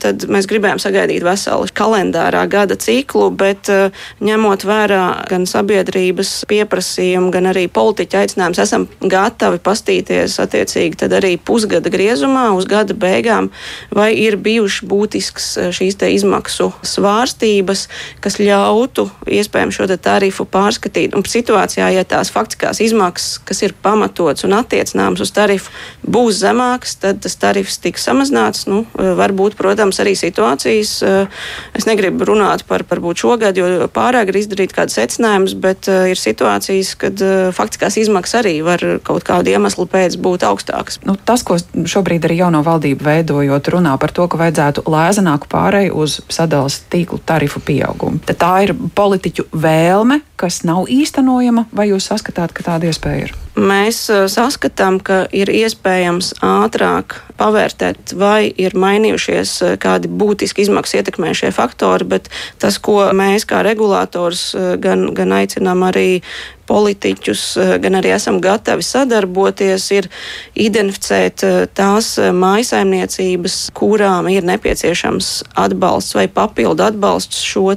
Tad 0.03 0.27
mēs 0.29 0.49
gribējām 0.51 0.81
sagaidīt 0.83 1.25
veselu 1.25 1.69
kalendārā 1.77 2.45
gada 2.51 2.77
ciklu, 2.77 3.31
bet 3.31 3.71
eh, 3.73 3.95
ņemot 4.25 4.67
vērā 4.69 5.03
gan 5.31 5.47
sabiedrības 5.49 6.45
pieprasījumu, 6.51 7.31
gan 7.35 7.51
arī 7.53 7.67
politiķa 7.73 8.23
aicinājumus, 8.25 8.61
esam 8.63 8.87
gatavi 9.01 9.61
pastīties 9.65 10.39
attiecīgi 10.43 11.09
arī 11.17 11.37
pusgada 11.41 11.91
griezumā 11.93 12.51
uz 12.57 12.69
gada 12.69 12.95
beigām, 12.97 13.51
vai 13.95 14.13
ir 14.21 14.37
bijušas 14.37 14.87
būtisks 14.89 15.49
eh, 15.57 15.73
šīs 15.77 15.99
izmaksu 16.07 16.71
svārstības, 16.87 17.87
kas 18.25 18.39
ļautu 18.43 19.09
iespējams 19.27 19.81
šo 19.81 19.89
tarifu 19.97 20.47
pārskatīt. 20.51 21.17
Un 21.17 21.25
situācijā, 21.27 21.89
ja 21.95 22.05
tās 22.05 22.31
faktiskās 22.33 22.81
izmaksas, 22.85 23.41
kas 23.47 23.63
ir 23.65 23.75
pamatots 23.83 24.45
un 24.47 24.57
attiecināmas 24.59 25.23
uz 25.25 25.33
tarifu, 25.35 25.73
būs 26.07 26.41
zemākas, 26.43 26.97
tad 27.03 27.23
tas 27.25 27.37
tarifs 27.41 27.81
tiks 27.83 28.07
samazināts 28.07 28.66
nu, 28.67 28.83
eh, 28.99 29.15
var 29.17 29.33
būt, 29.33 29.57
protams, 29.59 29.99
arī 30.03 30.15
situācijas. 30.19 30.93
Eh, 31.03 31.27
es 31.75 31.87
negribu 31.87 32.27
runāt 32.27 32.65
par 32.67 32.85
varbūt 32.85 33.23
šogad, 33.23 33.57
jo 33.57 33.89
pārāk 33.89 34.29
ir 34.29 34.41
izdarīt 34.43 34.75
kādas 34.75 34.99
secinājumus, 34.99 35.55
bet 35.59 35.89
eh, 35.89 36.11
ir 36.13 36.21
situācijas, 36.21 36.95
kad 36.99 37.23
faktiskās 37.57 37.97
izmaksas 38.03 38.43
arī 38.43 38.63
var 38.65 38.83
kaut 39.07 39.25
kādu 39.25 39.55
iemeslu 39.55 39.87
pēc 39.87 40.19
būt 40.21 40.47
augstākas. 40.47 41.01
Nu, 41.07 41.17
tas, 41.17 41.43
ko 41.47 41.57
šobrīd 41.57 42.27
arī 42.27 42.41
jauno 42.43 42.63
valdību 42.67 43.07
veidojot, 43.07 43.73
runā 43.77 43.97
par 44.01 44.13
to, 44.13 44.27
ka 44.29 44.41
vajadzētu 44.41 44.87
lēzenāku 44.91 45.51
pārēju 45.53 45.97
uz 45.97 46.21
sadalas 46.29 46.83
tīklu 46.91 47.21
tarifu 47.25 47.61
pieaugumu. 47.61 48.21
Tad 48.27 48.43
tā 48.43 48.53
ir 48.67 48.75
politiķu 48.75 49.49
vēlme, 49.53 50.21
kas 50.37 50.63
nav 50.67 50.91
īstenojama, 50.93 51.69
vai 51.73 51.91
jūs 51.93 52.11
saskatāt, 52.13 52.53
ka 52.53 52.67
tāda 52.67 52.91
iespēja 52.91 53.29
ir? 53.29 53.46
Mēs 53.57 53.99
uh, 54.13 54.25
saskatām, 54.31 54.99
ka 55.01 55.25
ir 55.35 55.51
iespējams 55.53 56.35
ātrāk 56.45 57.19
pavērtēt, 57.41 58.15
vai 58.19 58.49
ir 58.49 58.77
mainījušies 58.77 59.55
uh, 59.65 59.75
kādi 59.81 60.11
būtiski 60.13 60.65
izmaksu 60.67 61.01
ietekmējušie 61.01 61.53
faktori, 61.57 62.09
bet 62.17 62.31
tas, 62.63 62.79
ko 62.79 63.09
mēs 63.17 63.49
kā 63.49 63.63
regulators 63.67 64.49
uh, 64.55 64.75
gan, 64.81 65.09
gan 65.17 65.35
aicinām 65.41 65.87
arī 65.89 66.23
politiķus, 66.67 67.43
gan 67.83 67.99
arī 68.01 68.13
esam 68.17 68.41
gatavi 68.45 68.85
sadarboties, 68.87 69.89
ir 69.97 70.09
identificēt 70.55 71.45
tās 71.77 72.15
mājasaimniecības, 72.19 73.59
kurām 73.77 74.31
ir 74.33 74.47
nepieciešams 74.49 75.31
atbalsts 75.67 76.17
vai 76.19 76.27
papildu 76.29 76.87
atbalsts 76.87 77.45
šo 77.47 77.69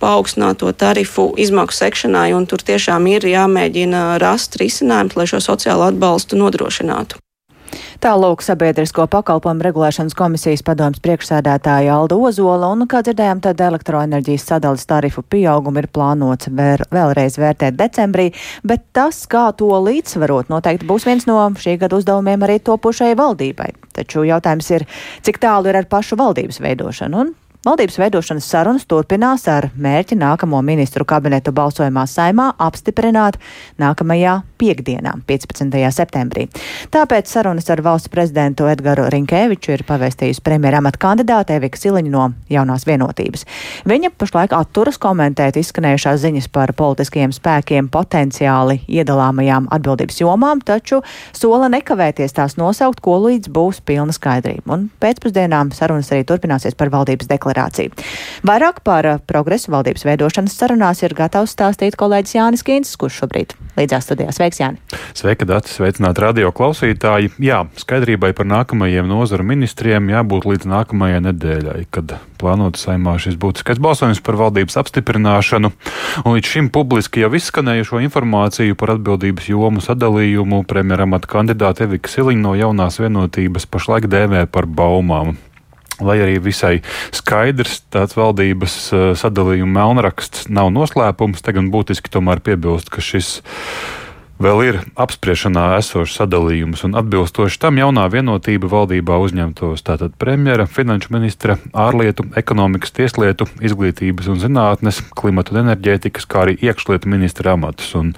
paaugstināto 0.00 0.72
tarifu 0.72 1.30
izmaksu 1.38 1.84
sekšanai, 1.84 2.30
un 2.34 2.46
tur 2.50 2.64
tiešām 2.64 3.06
ir 3.12 3.26
jāmēģina 3.28 4.04
rast 4.22 4.56
risinājumus, 4.60 5.16
lai 5.16 5.28
šo 5.30 5.42
sociālo 5.44 5.90
atbalstu 5.92 6.40
nodrošinātu. 6.40 7.20
Tālūk 8.00 8.40
sabiedrisko 8.40 9.04
pakalpojumu 9.12 9.60
regulēšanas 9.66 10.14
komisijas 10.16 10.62
padomas 10.64 11.02
priekšsēdētāja 11.04 11.98
Alda 11.98 12.16
Ozola, 12.16 12.70
un, 12.72 12.86
kā 12.88 13.02
dzirdējām, 13.04 13.42
tad 13.44 13.60
elektroenerģijas 13.60 14.46
sadalas 14.54 14.86
tarifu 14.88 15.20
pieaugumu 15.20 15.82
ir 15.82 15.88
plānots 15.92 16.48
vēr, 16.48 16.86
vēlreiz 16.88 17.36
vērtēt 17.36 17.76
decembrī, 17.76 18.30
bet 18.64 18.86
tas, 18.96 19.18
kā 19.28 19.50
to 19.52 19.68
līdzsvarot, 19.84 20.48
noteikti 20.48 20.88
būs 20.88 21.04
viens 21.10 21.28
no 21.28 21.42
šī 21.60 21.76
gada 21.82 22.00
uzdevumiem 22.00 22.48
arī 22.48 22.56
topušai 22.64 23.12
valdībai. 23.20 23.68
Taču 23.92 24.24
jautājums 24.24 24.72
ir, 24.78 24.88
cik 25.20 25.42
tālu 25.44 25.68
ir 25.68 25.82
ar 25.82 25.90
pašu 25.92 26.16
valdības 26.16 26.62
veidošanu, 26.64 27.26
un 27.26 27.36
Valdības 27.60 27.98
veidošanas 28.00 28.46
sarunas 28.48 28.86
turpinās 28.88 29.42
ar 29.52 29.66
mērķi 29.76 30.16
nākamo 30.16 30.62
ministru 30.64 31.04
kabinetu 31.04 31.52
balsojumā 31.52 32.06
saimā 32.08 32.46
apstiprināt 32.56 33.34
nākamajā 33.76 34.38
piekdienā, 34.56 35.12
15. 35.28 35.76
septembrī. 35.92 36.46
Tāpēc 36.88 37.28
sarunas 37.28 37.68
ar 37.68 37.82
valsts 37.84 38.08
prezidentu 38.08 38.64
Edgaru 38.64 39.04
Rinkēviču 39.12 39.74
ir 39.74 39.84
pavēstījusi 39.84 40.40
premjera 40.44 40.80
amata 40.80 41.02
kandidāte 41.02 41.58
Evika 41.60 41.76
Siliņa 41.82 42.14
no 42.14 42.30
jaunās 42.48 42.86
vienotības. 42.88 43.44
Viņa 43.92 44.12
pašlaik 44.16 44.56
atturas 44.56 44.96
komentēt 44.96 45.60
izskanējušās 45.60 46.24
ziņas 46.24 46.48
par 46.56 46.72
politiskajiem 46.80 47.36
spēkiem 47.36 47.92
potenciāli 47.92 48.78
iedalāmajām 48.88 49.68
atbildības 49.76 50.22
jomām, 50.22 50.64
taču 50.64 51.02
sola 51.36 51.68
nekavēties 51.76 52.38
tās 52.40 52.56
nosaukt, 52.56 53.04
ko 53.04 53.20
līdz 53.26 53.52
būs 53.52 53.84
pilna 53.84 54.16
skaidrība. 54.16 54.64
Un 54.72 54.88
pēcpusdienām 55.04 55.76
sarunas 55.76 56.08
arī 56.16 56.24
turpināsies 56.24 56.80
par 56.80 56.88
valdības 56.96 57.28
deklarāciju 57.28 57.49
deklarāciju. 57.50 57.90
Vairāk 58.46 58.82
par 58.84 59.06
eh, 59.06 59.18
progresu 59.26 59.72
valdības 59.74 60.06
veidošanas 60.06 60.56
sarunās 60.56 61.02
ir 61.02 61.14
gatavs 61.14 61.54
stāstīt 61.54 61.98
kolēģis 61.98 62.36
Jānis 62.36 62.64
Kīncis, 62.64 62.96
kurš 63.00 63.22
šobrīd 63.24 63.54
līdzās 63.76 64.06
studijā. 64.06 64.32
Sveiks, 64.32 64.60
Jāni! 64.60 64.80
Sveika, 65.14 65.46
Dati! 65.48 65.70
Sveicināti 65.72 66.22
radio 66.22 66.52
klausītāji! 66.54 67.32
Jā, 67.42 67.64
skaidrībai 67.80 68.32
par 68.36 68.48
nākamajiem 68.50 69.08
nozaru 69.08 69.46
ministriem 69.46 70.10
jābūt 70.12 70.46
līdz 70.48 70.68
nākamajai 70.70 71.22
nedēļai, 71.28 71.84
kad 71.94 72.16
plānota 72.40 72.80
saimā 72.80 73.16
šis 73.20 73.36
būtiskais 73.40 73.80
balsojums 73.82 74.22
par 74.24 74.38
valdības 74.40 74.78
apstiprināšanu. 74.80 75.72
Un 76.24 76.36
līdz 76.36 76.54
šim 76.54 76.70
publiski 76.72 77.24
jau 77.24 77.32
izskanējušo 77.36 78.00
informāciju 78.06 78.78
par 78.80 78.96
atbildības 78.96 79.50
jomu 79.52 79.84
sadalījumu 79.84 80.64
premjeramata 80.68 81.30
kandidāte 81.30 81.86
Evika 81.86 82.10
Siliņa 82.10 82.44
no 82.44 82.56
jaunās 82.58 83.00
vienotības 83.02 83.68
pašlaik 83.70 84.10
dēvē 84.10 84.46
par 84.50 84.68
baumām 84.68 85.36
lai 86.04 86.18
arī 86.24 86.38
visai 86.42 86.74
skaidrs 87.16 87.80
tāds 87.92 88.16
valdības 88.18 88.76
eh, 88.92 89.06
sadalījuma 89.20 89.80
melnraksts 89.80 90.48
nav 90.52 90.72
noslēpums, 90.74 91.42
te 91.44 91.56
gan 91.56 91.72
būtiski 91.72 92.12
tomēr 92.12 92.42
piebilst, 92.44 92.92
ka 92.92 93.04
šis 93.04 93.38
vēl 94.40 94.62
ir 94.64 94.78
apspriešanā 94.98 95.66
esošs 95.78 96.16
sadalījums, 96.20 96.82
un 96.88 96.96
atbilstoši 96.98 97.60
tam 97.60 97.78
jaunā 97.80 98.06
vienotība 98.12 98.70
valdībā 98.72 99.18
uzņemtos 99.20 99.84
tātad 99.86 100.14
premjera, 100.20 100.66
finanšu 100.70 101.12
ministra, 101.14 101.58
ārlietu, 101.76 102.26
ekonomikas, 102.40 102.94
tieslietu, 102.96 103.46
izglītības 103.60 104.30
un 104.32 104.40
zinātnes, 104.40 105.02
klimata 105.16 105.54
un 105.54 105.62
enerģētikas, 105.66 106.28
kā 106.30 106.46
arī 106.46 106.56
iekšlietu 106.64 107.12
ministra 107.12 107.54
amatus. 107.58 107.92
Un 108.00 108.14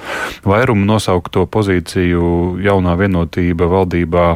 vairumu 0.47 0.87
nosaukto 0.89 1.45
pozīciju 1.51 2.63
jaunā 2.63 2.95
vienotība 3.01 3.71
valdībā 3.73 4.29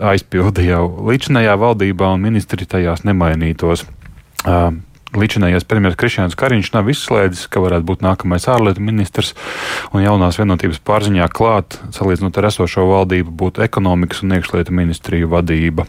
aizpilda 0.00 0.64
jau 0.64 0.86
līdzinājā 1.08 1.56
valdībā, 1.60 2.12
un 2.14 2.24
ministri 2.24 2.66
tajās 2.68 3.04
nemainītos. 3.08 3.84
Uh, 4.42 4.72
Līdzinājais 5.12 5.66
premjerministrs 5.68 6.00
Krišņāns 6.00 6.36
Kariņš 6.40 6.68
nav 6.72 6.86
izslēdzis, 6.88 7.48
ka 7.52 7.60
varētu 7.60 7.84
būt 7.84 8.04
nākamais 8.04 8.46
ārlietu 8.48 8.80
ministrs 8.80 9.34
un 9.92 10.00
jaunās 10.00 10.38
vienotības 10.40 10.78
pārziņā 10.88 11.26
klāt, 11.36 11.76
salīdzinot 11.92 12.38
ar 12.40 12.48
esošo 12.48 12.86
valdību, 12.88 13.34
būtu 13.42 13.60
ekonomikas 13.66 14.22
un 14.24 14.32
iekšlietu 14.38 14.72
ministriju 14.72 15.28
vadība. 15.34 15.84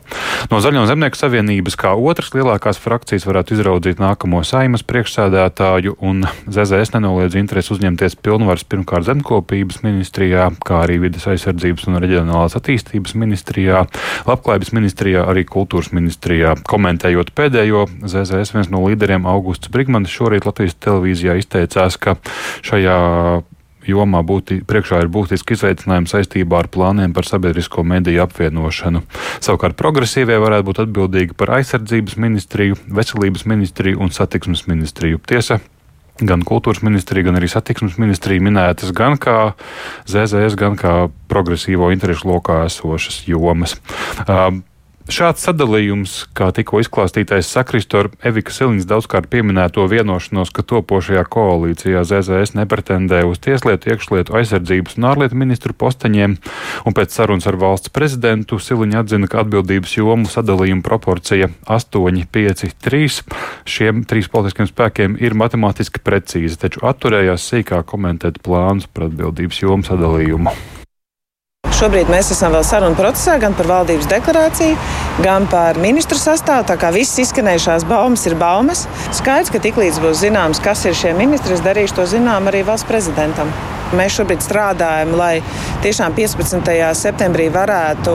No 0.51 0.59
Zaļo 0.59 0.83
zemnieku 0.89 1.15
savienības 1.15 1.77
kā 1.79 1.93
otras 1.95 2.33
lielākās 2.35 2.81
frakcijas 2.83 3.23
varētu 3.29 3.55
izraudzīt 3.55 4.01
nākamo 4.03 4.41
saimas 4.43 4.83
priekšsēdētāju, 4.91 5.95
un 6.03 6.27
ZZS 6.43 6.97
nenoliedz 6.97 7.39
interesi 7.39 7.71
uzņemties 7.77 8.19
pilnvaras 8.19 8.67
pirmkārt 8.67 9.07
zemkopības 9.07 9.85
ministrijā, 9.87 10.49
kā 10.67 10.83
arī 10.83 10.99
vidas 11.05 11.29
aizsardzības 11.31 11.87
un 11.87 12.01
reģionālās 12.03 12.57
attīstības 12.59 13.15
ministrijā, 13.23 13.85
labklājības 14.27 14.75
ministrijā, 14.75 15.23
arī 15.31 15.47
kultūras 15.47 15.93
ministrijā. 15.95 16.57
Komentējot 16.67 17.31
pēdējo, 17.37 17.87
ZZS 18.03 18.55
viens 18.57 18.71
no 18.73 18.83
līderiem 18.83 19.12
līderiem 19.13 19.27
Augusts 19.29 19.69
Brigmanis 19.69 20.11
šorīt 20.11 20.45
Latvijas 20.45 20.75
televīzijā 20.81 21.37
izteicās, 21.37 21.97
ka 21.97 22.17
šajā 22.63 23.43
jomā 23.85 24.23
būti, 24.23 24.63
priekšā 24.63 25.03
ir 25.03 25.09
būtiski 25.11 25.53
izaicinājumi 25.53 26.07
saistībā 26.07 26.63
ar 26.63 26.67
plāniem 26.71 27.13
par 27.13 27.25
sabiedrisko 27.25 27.83
mediju 27.83 28.23
apvienošanu. 28.23 29.03
Savukārt 29.43 29.75
progresīvie 29.75 30.39
varētu 30.39 30.65
būt 30.69 30.81
atbildīgi 30.85 31.35
par 31.35 31.59
aizsardzības 31.59 32.15
ministriju, 32.17 32.79
veselības 32.87 33.45
ministriju 33.45 33.99
un 33.99 34.09
satiksmes 34.09 34.65
ministriju. 34.71 35.19
Tiesa, 35.27 35.59
gan 36.23 36.47
kultūras 36.47 36.81
ministrija, 36.81 37.27
gan 37.27 37.37
arī 37.37 37.51
satiksmes 37.51 37.99
ministrija 37.99 38.41
minētas 38.41 38.95
gan 38.95 39.19
kā 39.19 39.53
ZZS, 40.07 40.55
gan 40.55 40.79
kā 40.79 41.09
progresīvo 41.27 41.91
interešu 41.91 42.31
lokā 42.31 42.63
esošas 42.69 43.25
jomas. 43.27 43.75
Uh, 44.23 44.63
Šāds 45.11 45.43
sadalījums, 45.43 46.11
kā 46.31 46.45
tikko 46.55 46.79
izklāstītais, 46.79 47.49
sakristu 47.51 47.97
ar 47.99 48.07
Evika 48.23 48.53
Siliņas 48.55 48.85
daudzkārt 48.87 49.27
pieminēto 49.27 49.83
vienošanos, 49.91 50.47
ka 50.55 50.63
topošajā 50.63 51.25
koalīcijā 51.27 52.05
ZZS 52.07 52.55
nepretendē 52.55 53.19
uz 53.27 53.41
tieslietu, 53.43 53.91
iekšlietu, 53.91 54.31
aizsardzības 54.39 54.95
un 54.95 55.07
ārlietu 55.09 55.35
ministru 55.35 55.75
posteņiem, 55.75 56.37
un 56.87 56.95
pēc 56.95 57.17
sarunas 57.17 57.49
ar 57.51 57.57
valsts 57.59 57.91
prezidentu 57.91 58.61
Siliņa 58.63 59.01
atzina, 59.03 59.27
ka 59.27 59.41
atbildības 59.43 59.97
jomu 59.97 60.31
sadalījuma 60.31 60.85
proporcija 60.87 61.49
8, 61.67 62.23
5, 62.37 62.63
3 62.87 63.19
šiem 63.67 64.05
trīs 64.07 64.31
politiskiem 64.31 64.71
spēkiem 64.71 65.17
ir 65.19 65.35
matemātiski 65.35 65.99
precīza, 65.99 66.61
taču 66.63 66.85
atturējās 66.87 67.49
sīkāk 67.51 67.91
komentēt 67.91 68.39
plānus 68.39 68.87
par 68.87 69.09
atbildības 69.09 69.61
jomu 69.65 69.83
sadalījumu. 69.83 70.55
Šobrīd 71.83 72.07
mēs 72.07 72.29
esam 72.31 72.53
vēl 72.55 72.63
sarunu 72.63 72.95
procesā 72.95 73.33
gan 73.43 73.51
par 73.59 73.67
valdības 73.67 74.05
deklarāciju, 74.07 74.77
gan 75.25 75.49
par 75.51 75.75
ministru 75.83 76.15
sastāvu. 76.15 76.63
Tā 76.69 76.77
kā 76.79 76.93
visas 76.95 77.17
izskanējušās 77.25 77.83
baumas 77.89 78.21
ir 78.29 78.37
baumas, 78.39 78.85
skaidrs, 79.11 79.49
ka 79.51 79.59
tiklīdz 79.59 79.97
būs 79.99 80.21
zināms, 80.21 80.61
kas 80.63 80.85
ir 80.87 80.93
šie 80.95 81.11
ministri, 81.17 81.57
es 81.57 81.63
darīšu 81.65 81.97
to 81.97 82.05
zinām 82.07 82.45
arī 82.47 82.61
valsts 82.63 82.87
prezidentam. 82.87 83.51
Mēs 83.99 84.15
šobrīd 84.15 84.45
strādājam, 84.45 85.11
lai 85.19 85.41
tiešām 85.83 86.15
15. 86.15 86.71
septembrī 87.01 87.49
varētu 87.51 88.13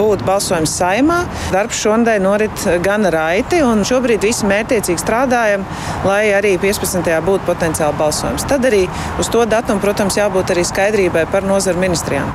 būt 0.00 0.24
balsojums 0.26 0.74
saimā. 0.80 1.20
Darbs 1.54 1.78
šonadēļ 1.84 2.24
norit 2.24 2.64
gan 2.82 3.06
raiti, 3.14 3.60
un 3.62 3.84
šobrīd 3.86 4.26
visi 4.26 4.48
mērķiecīgi 4.50 5.04
strādājam, 5.04 5.62
lai 6.08 6.24
arī 6.34 6.56
15. 6.64 7.06
būtu 7.28 7.46
potenciāli 7.46 8.02
balsojums. 8.02 8.48
Tad 8.50 8.66
arī 8.66 8.82
uz 9.22 9.30
to 9.30 9.46
datumu, 9.46 9.84
protams, 9.84 10.18
jābūt 10.18 10.56
arī 10.56 10.66
skaidrībai 10.66 11.28
par 11.30 11.46
nozaru 11.46 11.86
ministrijām. 11.86 12.34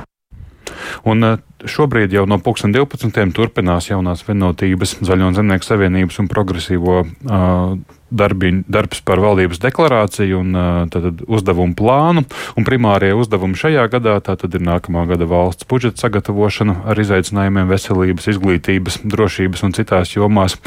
Un 1.09 1.25
eh, 1.25 1.39
šobrīd 1.65 2.13
jau 2.13 2.25
no 2.29 2.37
2012. 2.41 3.33
turpinās 3.37 3.89
jaunās 3.89 4.25
vienotības, 4.27 4.99
Zaļo 5.05 5.31
un 5.31 5.37
Zemnieku 5.37 5.67
savienības 5.67 6.19
un 6.21 6.29
progresīvo 6.31 7.01
uh, 7.01 7.75
darbi, 8.11 8.51
darbs 8.67 9.01
par 9.05 9.21
valdības 9.23 9.61
deklarāciju 9.63 10.41
un 10.41 10.59
tātad, 10.91 11.23
uzdevumu 11.31 11.75
plānu. 11.77 12.25
Un 12.59 12.67
primārie 12.67 13.13
uzdevumi 13.17 13.57
šajā 13.57 13.87
gadā 13.91 14.17
tātad 14.23 14.53
ir 14.57 14.63
nākamā 14.67 15.05
gada 15.09 15.27
valsts 15.29 15.67
budžeta 15.69 16.05
sagatavošana 16.05 16.81
ar 16.91 16.99
izaicinājumiem 17.01 17.71
veselības, 17.71 18.27
izglītības, 18.33 18.99
drošības 19.07 19.65
un 19.67 19.75
citās 19.77 20.13
jomās, 20.15 20.57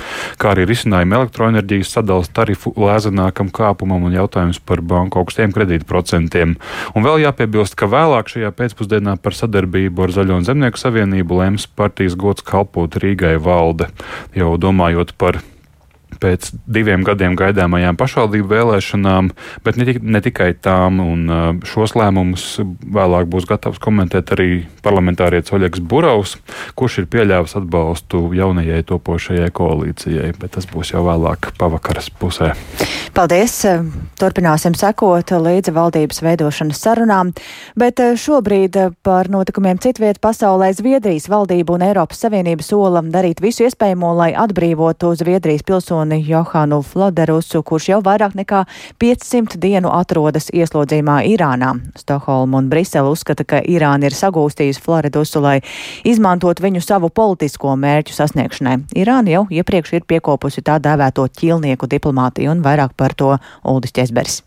kā 0.40 0.54
arī 0.54 0.66
risinājumi 0.70 1.18
elektroenerģijas 1.20 1.94
sadalas 1.98 2.32
tarifu 2.34 2.74
lēzenākam 2.80 3.52
kāpumam 3.54 4.08
un 4.08 4.16
jautājums 4.16 4.60
par 4.64 4.82
banku 4.82 5.20
augstiem 5.20 5.54
kredītprocentiem. 5.54 6.56
Un 6.94 7.06
vēl 7.06 7.24
jāpiebilst, 7.26 7.76
ka 7.78 7.90
vēlāk 7.90 8.32
šajā 8.32 8.52
pēcpusdienā 8.56 9.18
par 9.22 9.36
sadarbību 9.36 10.06
ar 10.06 10.14
Zaļo 10.14 10.40
un 10.40 10.46
Zemnieku 10.48 10.80
savienību 10.80 11.40
lems 11.42 11.68
partijas 11.76 12.16
gods 12.18 12.44
kalpot 12.46 12.96
Rīgai 13.00 13.36
valde, 13.42 13.90
jau 14.36 14.54
domājot 14.60 15.16
par 15.18 15.42
pēc 16.24 16.50
diviem 16.64 17.04
gadiem 17.04 17.36
gaidāmajām 17.38 17.98
pašvaldību 18.00 18.48
vēlēšanām, 18.50 19.30
bet 19.66 19.78
ne, 19.80 19.96
ne 20.00 20.24
tikai 20.24 20.52
tām. 20.64 21.02
Un 21.04 21.60
šos 21.68 21.94
lēmumus 21.98 22.46
vēlāk 22.94 23.28
būs 23.30 23.48
gatavs 23.50 23.80
komentēt 23.82 24.32
arī 24.36 24.64
parlamentārietis 24.84 25.52
Oļegs 25.54 25.82
Burovs, 25.84 26.36
kurš 26.78 27.02
ir 27.02 27.10
pieļāvis 27.12 27.56
atbalstu 27.60 28.26
jaunajai 28.36 28.82
topošajai 28.88 29.50
koalīcijai, 29.54 30.32
bet 30.40 30.56
tas 30.56 30.68
būs 30.70 30.94
jau 30.94 31.04
vēlāk 31.06 31.52
pavakaras 31.60 32.10
pusē. 32.20 32.52
Paldies! 33.14 33.60
Turpināsim 34.18 34.76
sekot 34.78 35.30
līdzi 35.44 35.74
valdības 35.74 36.22
veidošanas 36.24 36.80
sarunām, 36.80 37.32
bet 37.78 38.00
šobrīd 38.20 38.78
par 39.06 39.30
notikumiem 39.32 39.78
citviet 39.82 40.20
pasaulē 40.24 40.72
Zviedrijas 40.74 41.28
valdība 41.30 41.76
un 41.76 41.84
Eiropas 41.86 42.24
Savienība 42.24 42.64
sola 42.64 43.02
darīt 43.04 43.42
visu 43.44 43.66
iespējamo, 43.68 44.14
lai 44.18 44.32
atbrīvotu 44.38 45.12
Zviedrijas 45.18 45.66
pilsoni 45.66 46.13
pilsoni 46.14 46.28
Johanu 46.28 46.82
Floderusu, 46.82 47.62
kurš 47.62 47.88
jau 47.88 48.00
vairāk 48.02 48.34
nekā 48.34 48.64
500 48.98 49.58
dienu 49.58 49.90
atrodas 49.90 50.50
ieslodzījumā 50.52 51.24
Irānā. 51.26 51.80
Stokholma 51.96 52.58
un 52.58 52.68
Brisele 52.68 53.08
uzskata, 53.10 53.44
ka 53.44 53.60
Irāna 53.60 54.06
ir 54.06 54.12
sagūstījusi 54.12 54.80
Floredusu, 54.80 55.40
lai 55.40 55.60
izmantot 56.04 56.60
viņu 56.60 56.82
savu 56.82 57.10
politisko 57.10 57.76
mērķu 57.76 58.14
sasniegšanai. 58.14 58.78
Irāna 58.96 59.30
jau 59.30 59.46
iepriekš 59.50 59.94
ir 59.94 60.04
piekopusi 60.06 60.62
tā 60.62 60.78
dēvēto 60.78 61.26
ķilnieku 61.28 61.86
diplomātiju 61.86 62.50
un 62.50 62.62
vairāk 62.62 62.94
par 62.96 63.14
to 63.14 63.38
Uldis 63.64 63.92
Česberis. 63.92 64.42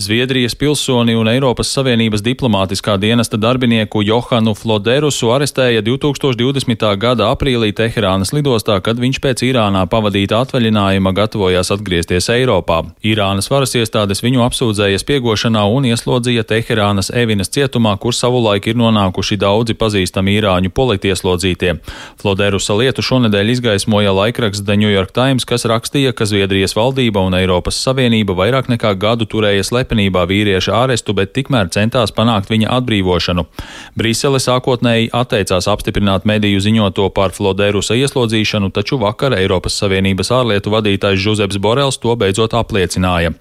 Zviedrijas 0.00 0.54
pilsoni 0.54 1.16
un 1.18 1.26
Eiropas 1.26 1.72
Savienības 1.74 2.22
diplomātiskā 2.22 2.92
dienesta 3.02 3.34
darbinieku 3.34 3.98
Johanu 4.06 4.52
Floderusu 4.54 5.32
arestēja 5.34 5.82
2020. 5.82 6.84
gada 7.02 7.32
aprīlī 7.34 7.72
Teherānas 7.74 8.30
lidostā, 8.30 8.76
kad 8.78 9.00
viņš 9.02 9.18
pēc 9.24 9.42
Irānā 9.48 9.82
pavadīta 9.90 10.38
atvaļinājuma 10.44 11.12
gatavojās 11.16 11.72
atgriezties 11.74 12.30
Eiropā. 12.30 12.84
Irānas 13.02 13.50
varas 13.50 13.74
iestādes 13.74 14.22
viņu 14.22 14.44
apsūdzēja 14.46 15.00
spiegošanā 15.02 15.64
un 15.66 15.90
ieslodzīja 15.90 16.46
Teherānas 16.46 17.10
Evinas 17.10 17.50
cietumā, 17.50 17.96
kur 17.98 18.14
savulaik 18.14 18.70
ir 18.70 18.78
nonākuši 18.78 19.40
daudzi 19.42 19.74
pazīstami 19.74 20.38
īrāņu 20.38 20.70
politieslodzītie. 20.78 21.74
Floderusa 22.22 22.78
lietu 22.78 23.02
šonedēļ 23.02 23.52
izgaismoja 23.56 24.14
laikraksts 24.14 24.62
The 24.62 24.78
New 24.78 24.94
York 24.94 25.10
Times, 25.10 25.42
kas 25.42 25.66
rakstīja, 25.66 26.14
ka 26.14 26.30
Zviedrijas 26.30 26.78
valdība 26.78 27.26
un 27.26 27.34
Eiropas 27.42 27.82
Savienība 27.82 28.38
vairāk 28.38 28.70
nekā 28.70 28.94
gadu 28.94 29.26
turēja 29.26 29.66
slēpt 29.66 29.87
slepenībā 29.88 30.26
vīrieša 30.28 30.74
ārestu, 30.84 31.14
bet 31.14 31.32
tikmēr 31.32 31.70
centās 31.72 32.12
panākt 32.12 32.50
viņa 32.50 32.68
atbrīvošanu. 32.78 33.44
Brisele 33.96 34.38
sākotnēji 34.38 35.10
atteicās 35.12 35.68
apstiprināt 35.68 36.24
mediju 36.24 36.60
ziņoto 36.60 37.08
par 37.10 37.32
Floderusa 37.32 37.94
ieslodzīšanu, 37.96 38.70
taču 38.70 38.98
vakar 38.98 39.36
Eiropas 39.38 39.78
Savienības 39.80 40.30
ārlietu 40.30 40.70
vadītājs 40.70 41.22
Žuzebs 41.24 41.58
Borels 41.58 41.98
to 41.98 42.14
beidzot 42.16 42.54
apliecināja. 42.54 43.32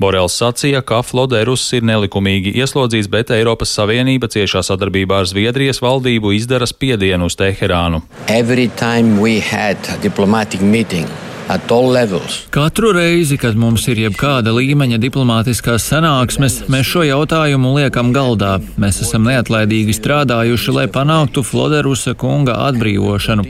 Borels 0.00 0.36
sacīja, 0.40 0.82
ka 0.82 1.02
Floderus 1.02 1.68
ir 1.76 1.84
nelikumīgi 1.84 2.54
ieslodzīts, 2.56 3.10
bet 3.10 3.30
Eiropas 3.30 3.74
Savienība 3.76 4.30
ciešā 4.30 4.64
sadarbībā 4.64 5.20
ar 5.20 5.28
Zviedrijas 5.28 5.82
valdību 5.84 6.32
izdara 6.36 6.66
spiedienu 6.66 7.28
uz 7.28 7.36
Teherānu. 7.36 8.02
Every 8.28 8.68
time 8.80 9.20
we 9.20 9.40
had 9.40 9.76
diplomatic 10.02 10.60
meeting 10.60 11.08
Katru 12.54 12.92
reizi, 12.94 13.38
kad 13.40 13.56
mums 13.58 13.86
ir 13.90 13.98
jebkāda 14.04 14.52
līmeņa 14.54 15.00
diplomātiskās 15.02 15.88
sanāksmes, 15.90 16.60
mēs 16.70 16.86
šo 16.86 17.02
jautājumu 17.08 17.74
liekam 17.78 18.12
galdā. 18.14 18.58
Mēs 18.80 19.00
esam 19.04 19.26
neatlaidīgi 19.26 19.96
strādājuši, 19.96 20.74
lai 20.76 20.86
panāktu 20.92 21.42
Floderusa 21.46 22.14
kunga 22.18 22.54
atbrīvošanu. 22.68 23.46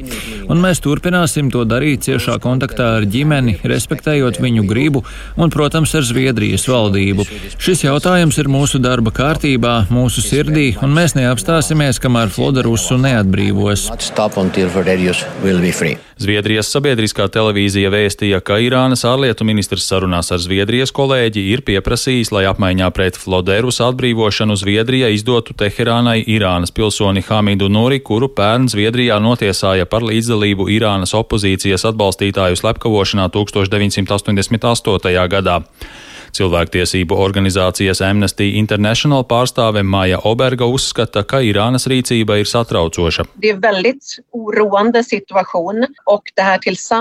Un 0.50 0.58
mēs 0.64 0.82
turpināsim 0.82 1.50
to 1.52 1.62
darīt 1.68 2.08
ciešā 2.08 2.40
kontaktā 2.42 2.88
ar 2.98 3.06
ģimeni, 3.06 3.60
respektējot 3.62 4.40
viņu 4.42 4.66
gribu 4.66 5.04
un, 5.36 5.52
protams, 5.52 5.94
ar 5.94 6.06
Zviedrijas 6.08 6.66
valdību. 6.70 7.28
Šis 7.60 7.84
jautājums 7.86 8.40
ir 8.40 8.50
mūsu 8.50 8.80
darba 8.82 9.14
kārtībā, 9.14 9.76
mūsu 9.94 10.24
sirdī, 10.24 10.72
un 10.82 10.96
mēs 10.96 11.14
neapstāsimies, 11.18 12.02
kamēr 12.02 12.32
Floderusu 12.34 12.98
neatbrīvos. 12.98 13.90
Zviedrijas 16.20 16.68
sabiedriskā 16.68 17.30
televīzija 17.32 17.88
vēstīja, 17.88 18.42
ka 18.44 18.58
Irānas 18.60 19.06
ārlietu 19.08 19.46
ministrs 19.48 19.86
sarunās 19.88 20.28
ar 20.34 20.42
Zviedrijas 20.44 20.92
kolēģi 20.92 21.46
ir 21.54 21.62
pieprasījis, 21.64 22.28
lai 22.36 22.42
apmaiņā 22.50 22.90
pret 22.92 23.16
Floderus 23.16 23.80
atbrīvošanu 23.86 24.52
Zviedrija 24.60 25.08
izdotu 25.16 25.56
Teherānai 25.56 26.18
Irānas 26.28 26.74
pilsoni 26.76 27.24
Hamidu 27.24 27.70
Nuri, 27.72 28.02
kuru 28.04 28.28
pērn 28.36 28.68
Zviedrijā 28.68 29.16
notiesāja 29.16 29.88
par 29.88 30.04
līdzdalību 30.04 30.68
Irānas 30.76 31.16
opozīcijas 31.16 31.88
atbalstītāju 31.88 32.60
slepkavošanā 32.60 33.30
1988. 33.32 35.26
gadā. 35.32 35.56
Cilvēktiesību 36.36 37.16
organizācijas 37.18 38.00
Amnesty 38.06 38.52
International 38.58 39.24
pārstāve 39.26 39.82
Maija 39.82 40.20
Oberga 40.28 40.68
uzskata, 40.70 41.24
ka 41.26 41.40
Irānas 41.42 41.88
rīcība 41.90 42.38
ir 42.40 42.48
satraucoša. 42.48 43.26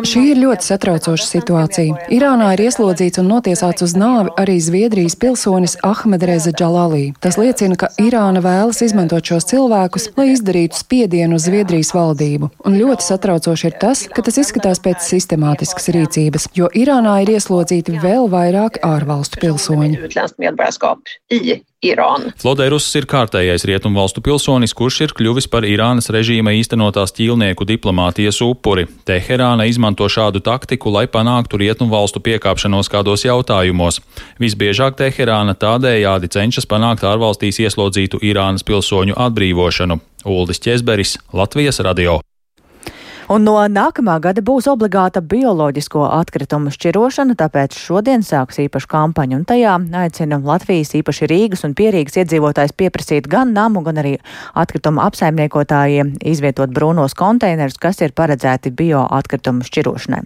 Šī 0.09 0.23
ir 0.31 0.41
ļoti 0.41 0.65
satraucoša 0.65 1.27
situācija. 1.27 2.07
Irānā 2.15 2.49
ir 2.55 2.65
ieslodzīts 2.65 3.21
un 3.21 3.29
notiesāts 3.29 3.85
uz 3.85 3.93
nāvi 3.97 4.33
arī 4.41 4.57
Zviedrijas 4.63 5.17
pilsonis 5.19 5.77
Ahmedreza 5.85 6.53
Džalalī. 6.55 7.13
Tas 7.21 7.37
liecina, 7.37 7.77
ka 7.77 7.91
Irāna 8.01 8.41
vēlas 8.45 8.81
izmantot 8.85 9.29
šos 9.29 9.45
cilvēkus, 9.51 10.09
lai 10.17 10.31
izdarītu 10.33 10.81
spiedienu 10.81 11.37
uz 11.37 11.45
Zviedrijas 11.45 11.93
valdību. 11.93 12.49
Un 12.65 12.79
ļoti 12.81 13.05
satraucoši 13.05 13.69
ir 13.69 13.77
tas, 13.81 14.07
ka 14.09 14.25
tas 14.25 14.41
izskatās 14.41 14.81
pēc 14.81 15.05
sistemātiskas 15.05 15.91
rīcības, 15.93 16.49
jo 16.57 16.71
Irānā 16.73 17.19
ir 17.23 17.35
ieslodzīti 17.37 17.99
vēl 18.01 18.29
vairāk 18.31 18.81
ārvalstu 18.85 19.18
valstu 19.19 19.41
pilsoņi. 19.43 19.99
Floderus 22.39 22.87
ir 22.99 23.05
kārtējais 23.07 23.63
rietumvalstu 23.69 24.19
pilsonis, 24.23 24.73
kurš 24.75 24.97
ir 25.05 25.13
kļuvis 25.15 25.47
par 25.51 25.63
Irānas 25.63 26.11
režīma 26.11 26.51
īstenotās 26.59 27.15
ķīlnieku 27.15 27.67
diplomātijas 27.69 28.41
upuri. 28.43 28.87
Teherāna 29.07 29.67
izmanto 29.69 30.09
šādu 30.11 30.43
taktiku, 30.43 30.91
lai 30.91 31.05
panāktu 31.07 31.61
rietumvalstu 31.61 32.19
piekāpšanos 32.25 32.91
kādos 32.91 33.23
jautājumos. 33.23 34.01
Visbiežāk 34.43 34.99
Teherāna 34.99 35.55
tādējādi 35.55 36.31
cenšas 36.35 36.67
panākt 36.67 37.07
ārvalstīs 37.07 37.61
ieslodzītu 37.63 38.19
Irānas 38.27 38.67
pilsoņu 38.67 39.15
atbrīvošanu. 39.15 40.01
Uldis 40.27 40.59
Česberis, 40.59 41.15
Latvijas 41.31 41.79
radio. 41.79 42.19
Un 43.29 43.43
no 43.45 43.59
nākamā 43.69 44.15
gada 44.23 44.41
būs 44.41 44.65
obligāta 44.71 45.21
bioloģisko 45.21 46.01
atkritumu 46.15 46.71
šķirošana, 46.73 47.35
tāpēc 47.37 47.75
šodien 47.77 48.23
sāks 48.25 48.57
īpaša 48.63 48.89
kampaņa, 48.89 49.37
un 49.37 49.43
tajā 49.45 49.75
aicina 49.99 50.39
Latvijas 50.41 50.95
īpaši 50.97 51.29
Rīgas 51.29 51.61
un 51.67 51.75
Pierīgas 51.77 52.17
iedzīvotājs 52.23 52.73
pieprasīt 52.73 53.29
gan 53.29 53.53
namu, 53.53 53.83
gan 53.85 54.01
arī 54.01 54.15
atkritumu 54.57 55.03
apsaimniekotājiem 55.05 56.15
izvietot 56.25 56.73
brūnos 56.73 57.13
konteinerus, 57.13 57.77
kas 57.77 58.01
ir 58.01 58.17
paredzēti 58.17 58.73
bioatkritumu 58.73 59.61
šķirošanai. 59.67 60.23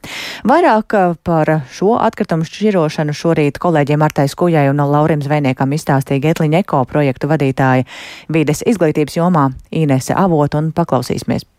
Vairāk 0.47 0.95
uh, 0.95 1.19
par 1.27 1.51
šo 1.75 1.97
atkritumu 1.99 2.47
šķirošanu 2.47 3.11
šorīt 3.19 3.59
kolēģiem 3.59 3.99
Martai 3.99 4.29
Skujai 4.31 4.69
un 4.71 4.79
Laurim 4.79 5.19
Zvejniekam 5.25 5.75
izstāstīja 5.75 6.29
Getliņa 6.29 6.63
Eko 6.63 6.85
projektu 6.87 7.27
vadītāja 7.27 7.83
vides 8.31 8.63
izglītības 8.63 9.19
jomā 9.19 9.49
Inese 9.75 10.15
Avot 10.15 10.55
un 10.55 10.71
paklausīsimies 10.71 11.49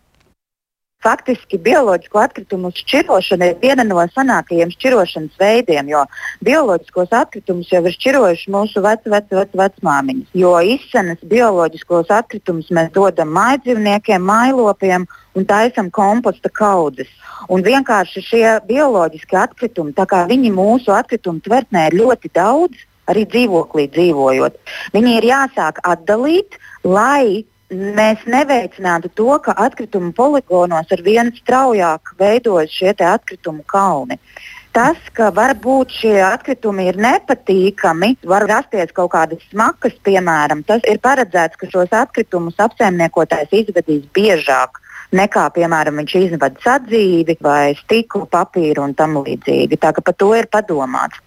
faktiski 1.05 1.59
bioloģisko 1.61 2.21
atkritumu 2.23 2.71
šķirošana 2.75 3.51
ir 3.51 3.59
viena 3.63 3.85
no 3.87 4.01
senākajiem 4.15 4.73
šķirošanas 4.75 5.41
veidiem, 5.41 5.91
jo 5.93 6.05
bioloģiskos 6.47 7.13
atkritumus 7.21 7.73
jau 7.73 7.83
ir 7.85 7.97
šķirojuši 7.97 8.55
mūsu 8.55 8.85
veci, 8.85 9.13
veci, 9.13 9.37
veci 9.39 9.61
vecmāmiņas. 9.61 10.33
Jo 10.41 10.55
izsenes 10.75 11.21
bioloģiskos 11.35 12.13
atkritumus 12.15 12.73
mēs 12.75 12.91
dodam 12.97 13.35
mājdzīvniekiem, 13.37 14.25
mājlopiem 14.25 15.07
un 15.35 15.47
taisam 15.49 15.91
komposta 15.95 16.51
kaudzes. 16.53 17.11
Un 17.53 17.65
vienkārši 17.67 18.25
šie 18.25 18.47
bioloģiskie 18.69 19.39
atkritumi, 19.41 19.93
tā 19.97 20.09
kā 20.09 20.25
viņi 20.31 20.53
mūsu 20.55 20.95
atkritumu 20.95 21.45
tvertnē 21.45 21.89
ir 21.91 21.99
ļoti 22.01 22.33
daudz, 22.35 22.87
arī 23.11 23.27
dzīvoklī 23.29 23.89
dzīvojot, 23.93 24.55
viņi 24.95 25.19
ir 25.19 25.27
jāsāk 25.29 25.83
atdalīt, 25.85 26.57
lai 26.85 27.45
mēs 27.71 28.25
neveicinātu 28.29 29.11
to, 29.15 29.31
ka 29.45 29.55
atkritumu 29.67 30.13
poligonos 30.17 30.91
ar 30.93 31.03
vien 31.03 31.33
straujāk 31.37 32.15
veidojas 32.21 32.71
šie 32.71 32.95
atkritumu 32.95 33.65
kalni. 33.67 34.19
Tas, 34.75 34.99
ka 35.15 35.31
varbūt 35.31 35.93
šie 35.95 36.17
atkritumi 36.27 36.89
ir 36.91 36.97
nepatīkami, 36.99 38.17
var 38.27 38.47
rasties 38.51 38.91
kaut 38.93 39.13
kādas 39.13 39.43
smakas, 39.53 39.95
piemēram, 40.03 40.65
tas 40.67 40.83
ir 40.91 40.99
paredzēts, 40.99 41.57
ka 41.61 41.71
šos 41.71 41.95
atkritumus 41.95 42.59
apsaimniekotājs 42.59 43.55
izvedīs 43.55 44.03
biežāk 44.17 44.81
nekā, 45.15 45.47
piemēram, 45.55 46.03
viņš 46.03 46.17
izvada 46.19 46.59
sadzīvi 46.65 47.39
vai 47.45 47.77
stiklu, 47.79 48.27
papīru 48.27 48.83
un 48.89 48.97
tam 48.99 49.15
līdzīgi. 49.23 49.79
Tā 49.79 49.95
ka 49.95 50.03
par 50.03 50.19
to 50.19 50.33
ir 50.35 50.51
padomāts. 50.51 51.23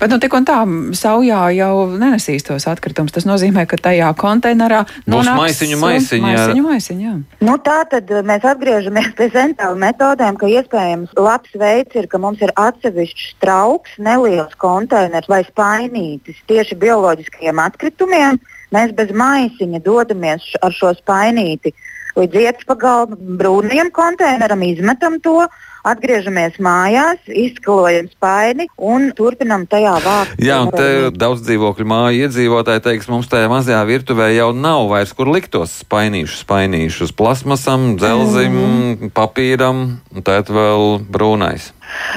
Bet 0.00 0.10
nu, 0.12 0.18
tik 0.22 0.34
un 0.34 0.46
tā 0.48 0.58
saujā 0.96 1.40
jau 1.56 1.72
nenesīs 1.90 2.46
tos 2.46 2.66
atkritumus. 2.70 3.14
Tas 3.14 3.26
nozīmē, 3.28 3.64
ka 3.70 3.78
tajā 3.88 4.10
konteinerā 4.18 4.84
būs 5.06 5.30
maisiņu 5.38 5.78
maisiņi. 5.82 6.24
maisiņu, 6.24 6.64
maisiņi 6.66 7.06
jā. 7.06 7.14
nu, 7.46 7.56
tā 7.64 7.80
tad 7.90 8.10
uh, 8.12 8.22
mēs 8.26 8.46
atgriežamies 8.48 9.12
pie 9.18 9.30
centrāla 9.34 9.78
metodēm, 9.88 10.38
ka 10.40 10.50
iespējams 10.50 11.14
labs 11.18 11.54
veids 11.58 11.98
ir, 11.98 12.08
ka 12.10 12.20
mums 12.22 12.42
ir 12.44 12.54
atsevišķs 12.58 13.36
trauks, 13.44 13.98
neliels 14.02 14.54
konteiners 14.62 15.30
vai 15.30 15.42
spainītis 15.46 16.40
tieši 16.50 16.78
bioloģiskajiem 16.82 17.62
atkritumiem. 17.68 18.40
Mēs 18.74 18.92
bez 18.96 19.14
maisiņa 19.16 19.80
dodamies 19.84 20.44
ar 20.60 20.74
šo 20.76 20.92
spainīti 20.98 21.72
līdz 22.18 22.42
ietpagalma 22.42 23.16
brūniem 23.38 23.92
konteineram, 23.94 24.62
izmetam 24.66 25.18
to 25.24 25.46
atgriežamies 25.90 26.58
mājās, 26.62 27.20
izskalojam 27.28 28.10
spaini 28.12 28.68
un 28.76 29.10
turpinam 29.16 29.66
tajā 29.70 29.94
vākt. 30.04 30.36
Jā, 30.42 30.60
un 30.66 30.72
te 30.74 31.10
daudz 31.14 31.44
dzīvokļu 31.46 31.88
māju 31.88 32.26
iedzīvotāji 32.26 32.84
teiks, 32.84 33.08
mums 33.12 33.30
tajā 33.30 33.48
mazajā 33.52 33.80
virtuvē 33.88 34.30
jau 34.36 34.50
nav 34.56 34.88
vairs 34.92 35.14
kur 35.16 35.30
likt 35.32 35.52
tos 35.54 35.80
spainīšus, 35.84 36.44
spainīšus 36.44 37.14
plasmasam, 37.18 37.94
dzelzim, 38.00 38.60
mm. 38.60 39.10
papīram, 39.16 39.82
un 40.14 40.26
tēt 40.26 40.52
vēl 40.52 40.98
brūnais. 41.08 41.72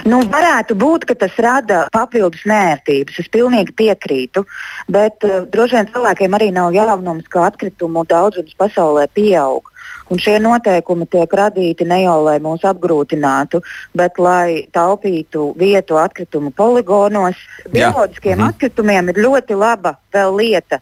Nu, 0.08 0.20
varētu 0.28 0.76
būt, 0.80 1.06
ka 1.10 1.16
tas 1.24 1.36
rada 1.42 1.86
papildus 1.94 2.44
nērtības. 2.50 3.22
Es 3.24 3.30
pilnīgi 3.32 3.76
piekrītu. 3.78 4.44
Bet 4.92 5.24
uh, 5.28 5.46
droši 5.52 5.78
vien 5.78 5.92
cilvēkiem 5.94 6.38
arī 6.38 6.50
nav 6.56 6.76
jaunums, 6.76 7.28
ka 7.32 7.48
atkritumu 7.48 8.04
daudzums 8.10 8.58
pasaulē 8.60 9.08
pieaug. 9.16 9.71
Un 10.12 10.20
šie 10.20 10.36
noteikumi 10.44 11.08
tiek 11.08 11.34
radīti 11.40 11.88
ne 11.88 12.02
jau 12.04 12.18
lai 12.26 12.38
mūs 12.44 12.66
apgrūtinātu, 12.68 13.62
bet 13.96 14.20
lai 14.20 14.68
taupītu 14.76 15.52
vietu 15.60 16.00
atkritumu 16.02 16.52
poligonos. 16.52 17.40
Bioloģiskiem 17.72 18.38
mhm. 18.38 18.48
atkritumiem 18.50 19.14
ir 19.14 19.22
ļoti 19.28 19.56
laba 19.56 19.96
vēl 20.14 20.36
lieta. 20.42 20.82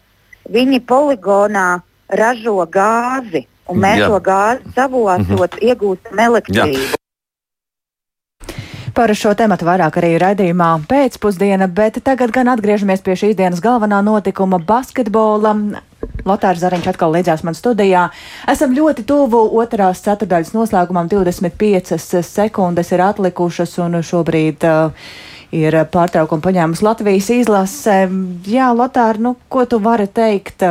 Viņi 0.50 0.82
poligonā 0.82 1.68
ražo 2.10 2.58
gāzi, 2.66 3.44
un 3.70 3.78
mēs 3.84 4.02
Jā. 4.02 4.08
to 4.10 4.22
gāzi 4.26 4.74
savostot 4.74 5.54
mhm. 5.54 5.68
iegūstam 5.70 6.24
elektrību. 6.26 6.88
Jā. 6.88 6.96
Par 8.90 9.12
šo 9.14 9.36
tematu 9.38 9.64
vairāk 9.68 10.00
arī 10.00 10.16
raidījumā 10.18 10.72
pēcpusdiena, 10.90 11.68
bet 11.70 12.00
tagad 12.02 12.32
gan 12.34 12.50
atgriežamies 12.50 13.04
pie 13.06 13.14
šīs 13.14 13.36
dienas 13.38 13.62
galvenā 13.62 14.00
notikuma- 14.02 14.58
basketbola. 14.72 15.54
Lotārs 16.28 16.60
Zariņš 16.62 16.90
atkal 16.92 17.14
līdzās 17.16 17.44
man 17.46 17.56
studijā. 17.58 18.08
Esam 18.50 18.76
ļoti 18.76 19.06
tuvu 19.08 19.42
otrās 19.60 20.02
ceturdaļas 20.04 20.54
noslēgumam, 20.56 21.10
25 21.10 22.22
sekundes 22.26 22.92
ir 22.92 23.04
atlikušas 23.04 23.78
un 23.84 24.00
šobrīd 24.04 24.68
uh, 24.68 25.10
ir 25.54 25.76
pārtraukumu 25.92 26.44
paņēmusi 26.44 26.86
Latvijas 26.86 27.32
izlase. 27.34 27.98
Jā, 28.50 28.70
Lotār, 28.76 29.20
nu, 29.22 29.36
ko 29.48 29.66
tu 29.66 29.80
vari 29.82 30.08
teikt? 30.10 30.64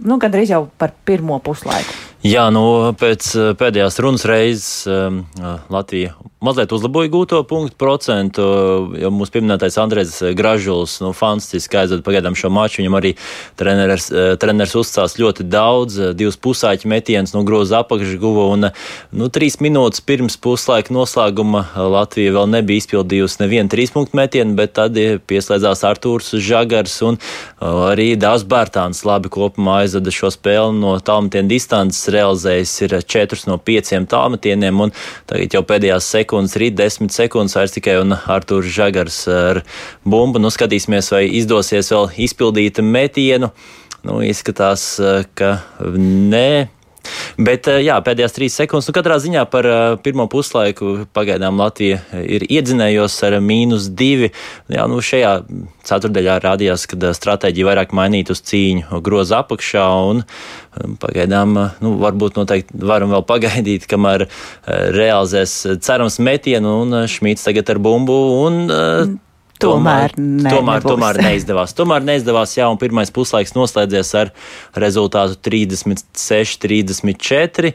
Nu, 0.00 0.20
gandrīz 0.20 0.54
jau 0.54 0.64
par 0.80 0.94
pirmo 1.04 1.40
puslaiku. 1.44 2.09
Jā, 2.20 2.50
nu, 2.52 2.62
pēc 3.00 3.30
eh, 3.32 3.52
pēdējās 3.56 3.96
runas 4.04 4.26
reizes 4.28 4.84
um, 4.92 5.22
Latvija 5.72 6.18
mazliet 6.40 6.72
uzlaboja 6.72 7.10
gūto 7.12 7.38
punktu 7.44 7.76
procentu. 7.76 8.42
Jau 8.98 9.10
mūsu 9.12 9.34
pieminētais 9.34 9.76
Andrēs 9.80 10.14
Gražuls, 10.36 10.96
nu, 11.04 11.12
fantastiski 11.16 11.82
aizvada 11.82 12.04
pagaidām 12.06 12.36
šo 12.38 12.48
maču. 12.52 12.80
Viņam 12.80 12.96
arī 12.96 13.12
treneris, 13.60 14.08
treneris 14.40 14.76
uzcās 14.80 15.18
ļoti 15.20 15.44
daudz, 15.52 15.98
divas 16.16 16.38
pusāķi 16.40 16.88
metienus 16.88 17.34
no 17.36 17.42
groza 17.44 17.82
apakšas 17.84 18.16
guva. 18.22 18.46
Un, 18.54 18.70
nu, 19.12 19.28
trīs 19.32 19.58
minūtes 19.60 20.04
pirms 20.04 20.38
puslaika 20.40 20.94
noslēguma 20.96 21.66
Latvija 21.92 22.32
vēl 22.38 22.48
nebija 22.56 22.84
izpildījusi 22.84 23.42
nevienu 23.44 23.72
trīs 23.72 23.92
punktu 23.92 24.16
metienu, 24.16 24.56
bet 24.56 24.74
tad 24.80 24.96
pieslēdzās 24.96 25.84
Artūrs 25.90 26.32
Žagars 26.40 26.96
un 27.04 27.20
arī 27.60 28.14
Dāvs 28.20 28.46
Bērtāns 28.48 29.04
labi 29.04 29.32
kopumā 29.32 29.82
aizvada 29.84 30.14
šo 30.14 30.32
spēli 30.32 30.80
no 30.80 30.96
tālmetienu 31.04 31.52
distances 31.52 32.08
realizējis 32.14 32.74
ir 32.86 32.96
4 33.14 33.44
no 33.50 33.58
5 33.70 34.08
tālmetieniem, 34.10 34.82
un 34.86 34.94
tagad 35.30 35.56
jau 35.56 35.62
pēdējās 35.66 36.10
sekundes, 36.16 36.56
rīt 36.60 36.78
10 36.78 37.12
sekundes 37.14 37.56
vairs 37.58 37.76
tikai 37.76 37.98
un 38.02 38.16
Artūrs 38.16 38.72
Žagars 38.74 39.20
ar 39.34 39.62
bumbu. 40.04 40.42
Nu, 40.42 40.52
skatīsimies, 40.52 41.12
vai 41.14 41.24
izdosies 41.40 41.92
vēl 41.94 42.10
izpildīt 42.26 42.82
metienu. 42.84 43.52
Nu, 44.06 44.20
izskatās, 44.24 44.94
ka 45.36 45.56
nē. 45.96 46.79
Bet 47.40 47.68
jā, 47.80 47.96
pēdējās 48.04 48.34
trīs 48.36 48.56
sekundes, 48.58 48.88
nu 48.90 48.94
katrā 48.96 49.16
ziņā 49.22 49.44
par 49.50 49.68
pirmo 50.04 50.26
puslaiku 50.30 51.06
pagaidām 51.16 51.60
Latvija 51.60 52.00
ir 52.20 52.44
iedzinējos 52.46 53.16
ar 53.28 53.38
mīnus 53.44 53.88
divi. 53.96 54.30
Jā, 54.72 54.86
nu 54.90 55.00
šajā 55.04 55.32
ceturdaļā 55.88 56.36
rādījās, 56.44 56.86
ka 56.90 57.14
stratēģija 57.16 57.70
vairāk 57.70 57.94
mainīta 57.96 58.34
uz 58.36 58.44
cīņu 58.50 59.00
groza 59.06 59.40
apakšā 59.44 59.86
un 60.10 60.22
pagaidām, 61.00 61.56
nu 61.82 61.94
varbūt 62.02 62.38
noteikti 62.38 62.84
varam 62.86 63.14
vēl 63.14 63.24
pagaidīt, 63.26 63.88
kamēr 63.90 64.28
realizēs 64.66 65.56
cerams 65.82 66.20
metienu 66.22 66.76
un 66.84 67.02
Šmīts 67.10 67.48
tagad 67.48 67.72
ar 67.74 67.82
bumbu 67.82 68.20
un 68.44 68.62
mm 68.68 69.18
Tomēr, 69.60 70.16
ne, 70.16 70.50
tomēr, 70.50 70.84
tomēr 70.84 71.20
neizdevās. 71.24 71.76
Tomēr 71.76 72.04
neizdevās, 72.06 72.56
jā, 72.56 72.68
un 72.72 72.80
pirmais 72.80 73.12
puslaiks 73.14 73.52
noslēdzies 73.56 74.12
ar 74.20 74.34
rezultātu 74.80 75.36
36, 75.50 76.60
34. 76.64 77.74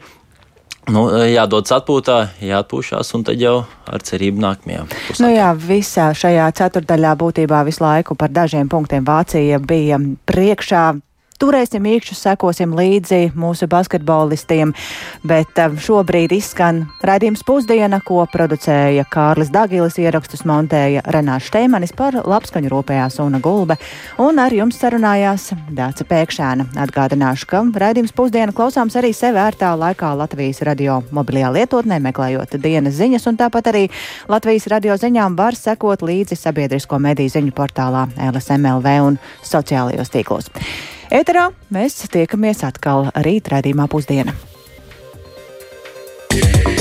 Nu, 0.94 1.08
jādodas 1.26 1.74
atpūtā, 1.74 2.18
jāatpūšas, 2.46 3.10
un 3.18 3.24
tad 3.26 3.42
jau 3.42 3.56
ar 3.90 4.04
cerību 4.06 4.42
nākamajā. 4.44 4.84
Puslaikā. 4.92 5.24
Nu 5.24 5.32
jā, 5.34 5.48
visā 5.58 6.12
šajā 6.14 6.52
ceturdaļā 6.60 7.16
būtībā 7.22 7.64
visu 7.66 7.82
laiku 7.82 8.18
par 8.20 8.34
dažiem 8.34 8.70
punktiem 8.70 9.06
Vācija 9.08 9.58
bija 9.62 9.98
priekšā. 10.30 10.86
Turēsim 11.36 11.84
īkšķus, 11.84 12.20
sekosim 12.30 12.72
līdzi 12.78 13.34
mūsu 13.36 13.68
basketbolistiem, 13.68 14.70
bet 15.28 15.60
um, 15.60 15.74
šobrīd 15.84 16.32
izskan 16.32 16.86
raidījums 17.04 17.44
pusdiena, 17.44 18.00
ko 18.00 18.22
producēja 18.32 19.04
Kārlis 19.12 19.52
Dagilis, 19.52 19.98
ierakstus 20.00 20.46
montēja 20.48 21.04
Renāš 21.12 21.50
Šteimanis 21.50 21.92
par 21.98 22.16
labskaņu 22.24 22.72
rūpējās 22.72 23.20
Una 23.26 23.44
Gulbe, 23.44 23.76
un 24.24 24.40
ar 24.40 24.56
jums 24.56 24.80
sarunājās 24.80 25.50
Dāca 25.76 26.08
Pēkšēna. 26.08 26.70
Atgādināšu, 26.88 27.52
ka 27.52 27.66
raidījums 27.84 28.16
pusdiena 28.16 28.56
klausāms 28.56 28.96
arī 28.96 29.12
sev 29.12 29.36
ērtā 29.36 29.76
laikā 29.76 30.16
Latvijas 30.16 30.64
radio 30.64 31.02
mobilajā 31.12 31.52
lietotnē, 31.60 32.00
meklējot 32.08 32.56
dienas 32.64 32.96
ziņas, 33.02 33.28
un 33.28 33.44
tāpat 33.44 33.74
arī 33.76 33.86
Latvijas 34.32 34.72
radio 34.72 34.96
ziņām 34.96 35.36
var 35.36 35.60
sekot 35.60 36.00
līdzi 36.00 36.40
sabiedrisko 36.40 37.04
mediju 37.12 37.36
ziņu 37.36 37.56
portālā 37.60 38.08
LSMLV 38.32 39.00
un 39.12 39.24
sociālajos 39.44 40.16
tīklos. 40.16 40.54
Ēterā 41.14 41.50
mēs 41.74 42.00
tiekamies 42.10 42.64
atkal 42.66 43.12
rīt 43.26 43.52
redzamā 43.54 43.90
pusdiena. 43.92 44.34
Yeah. 46.36 46.75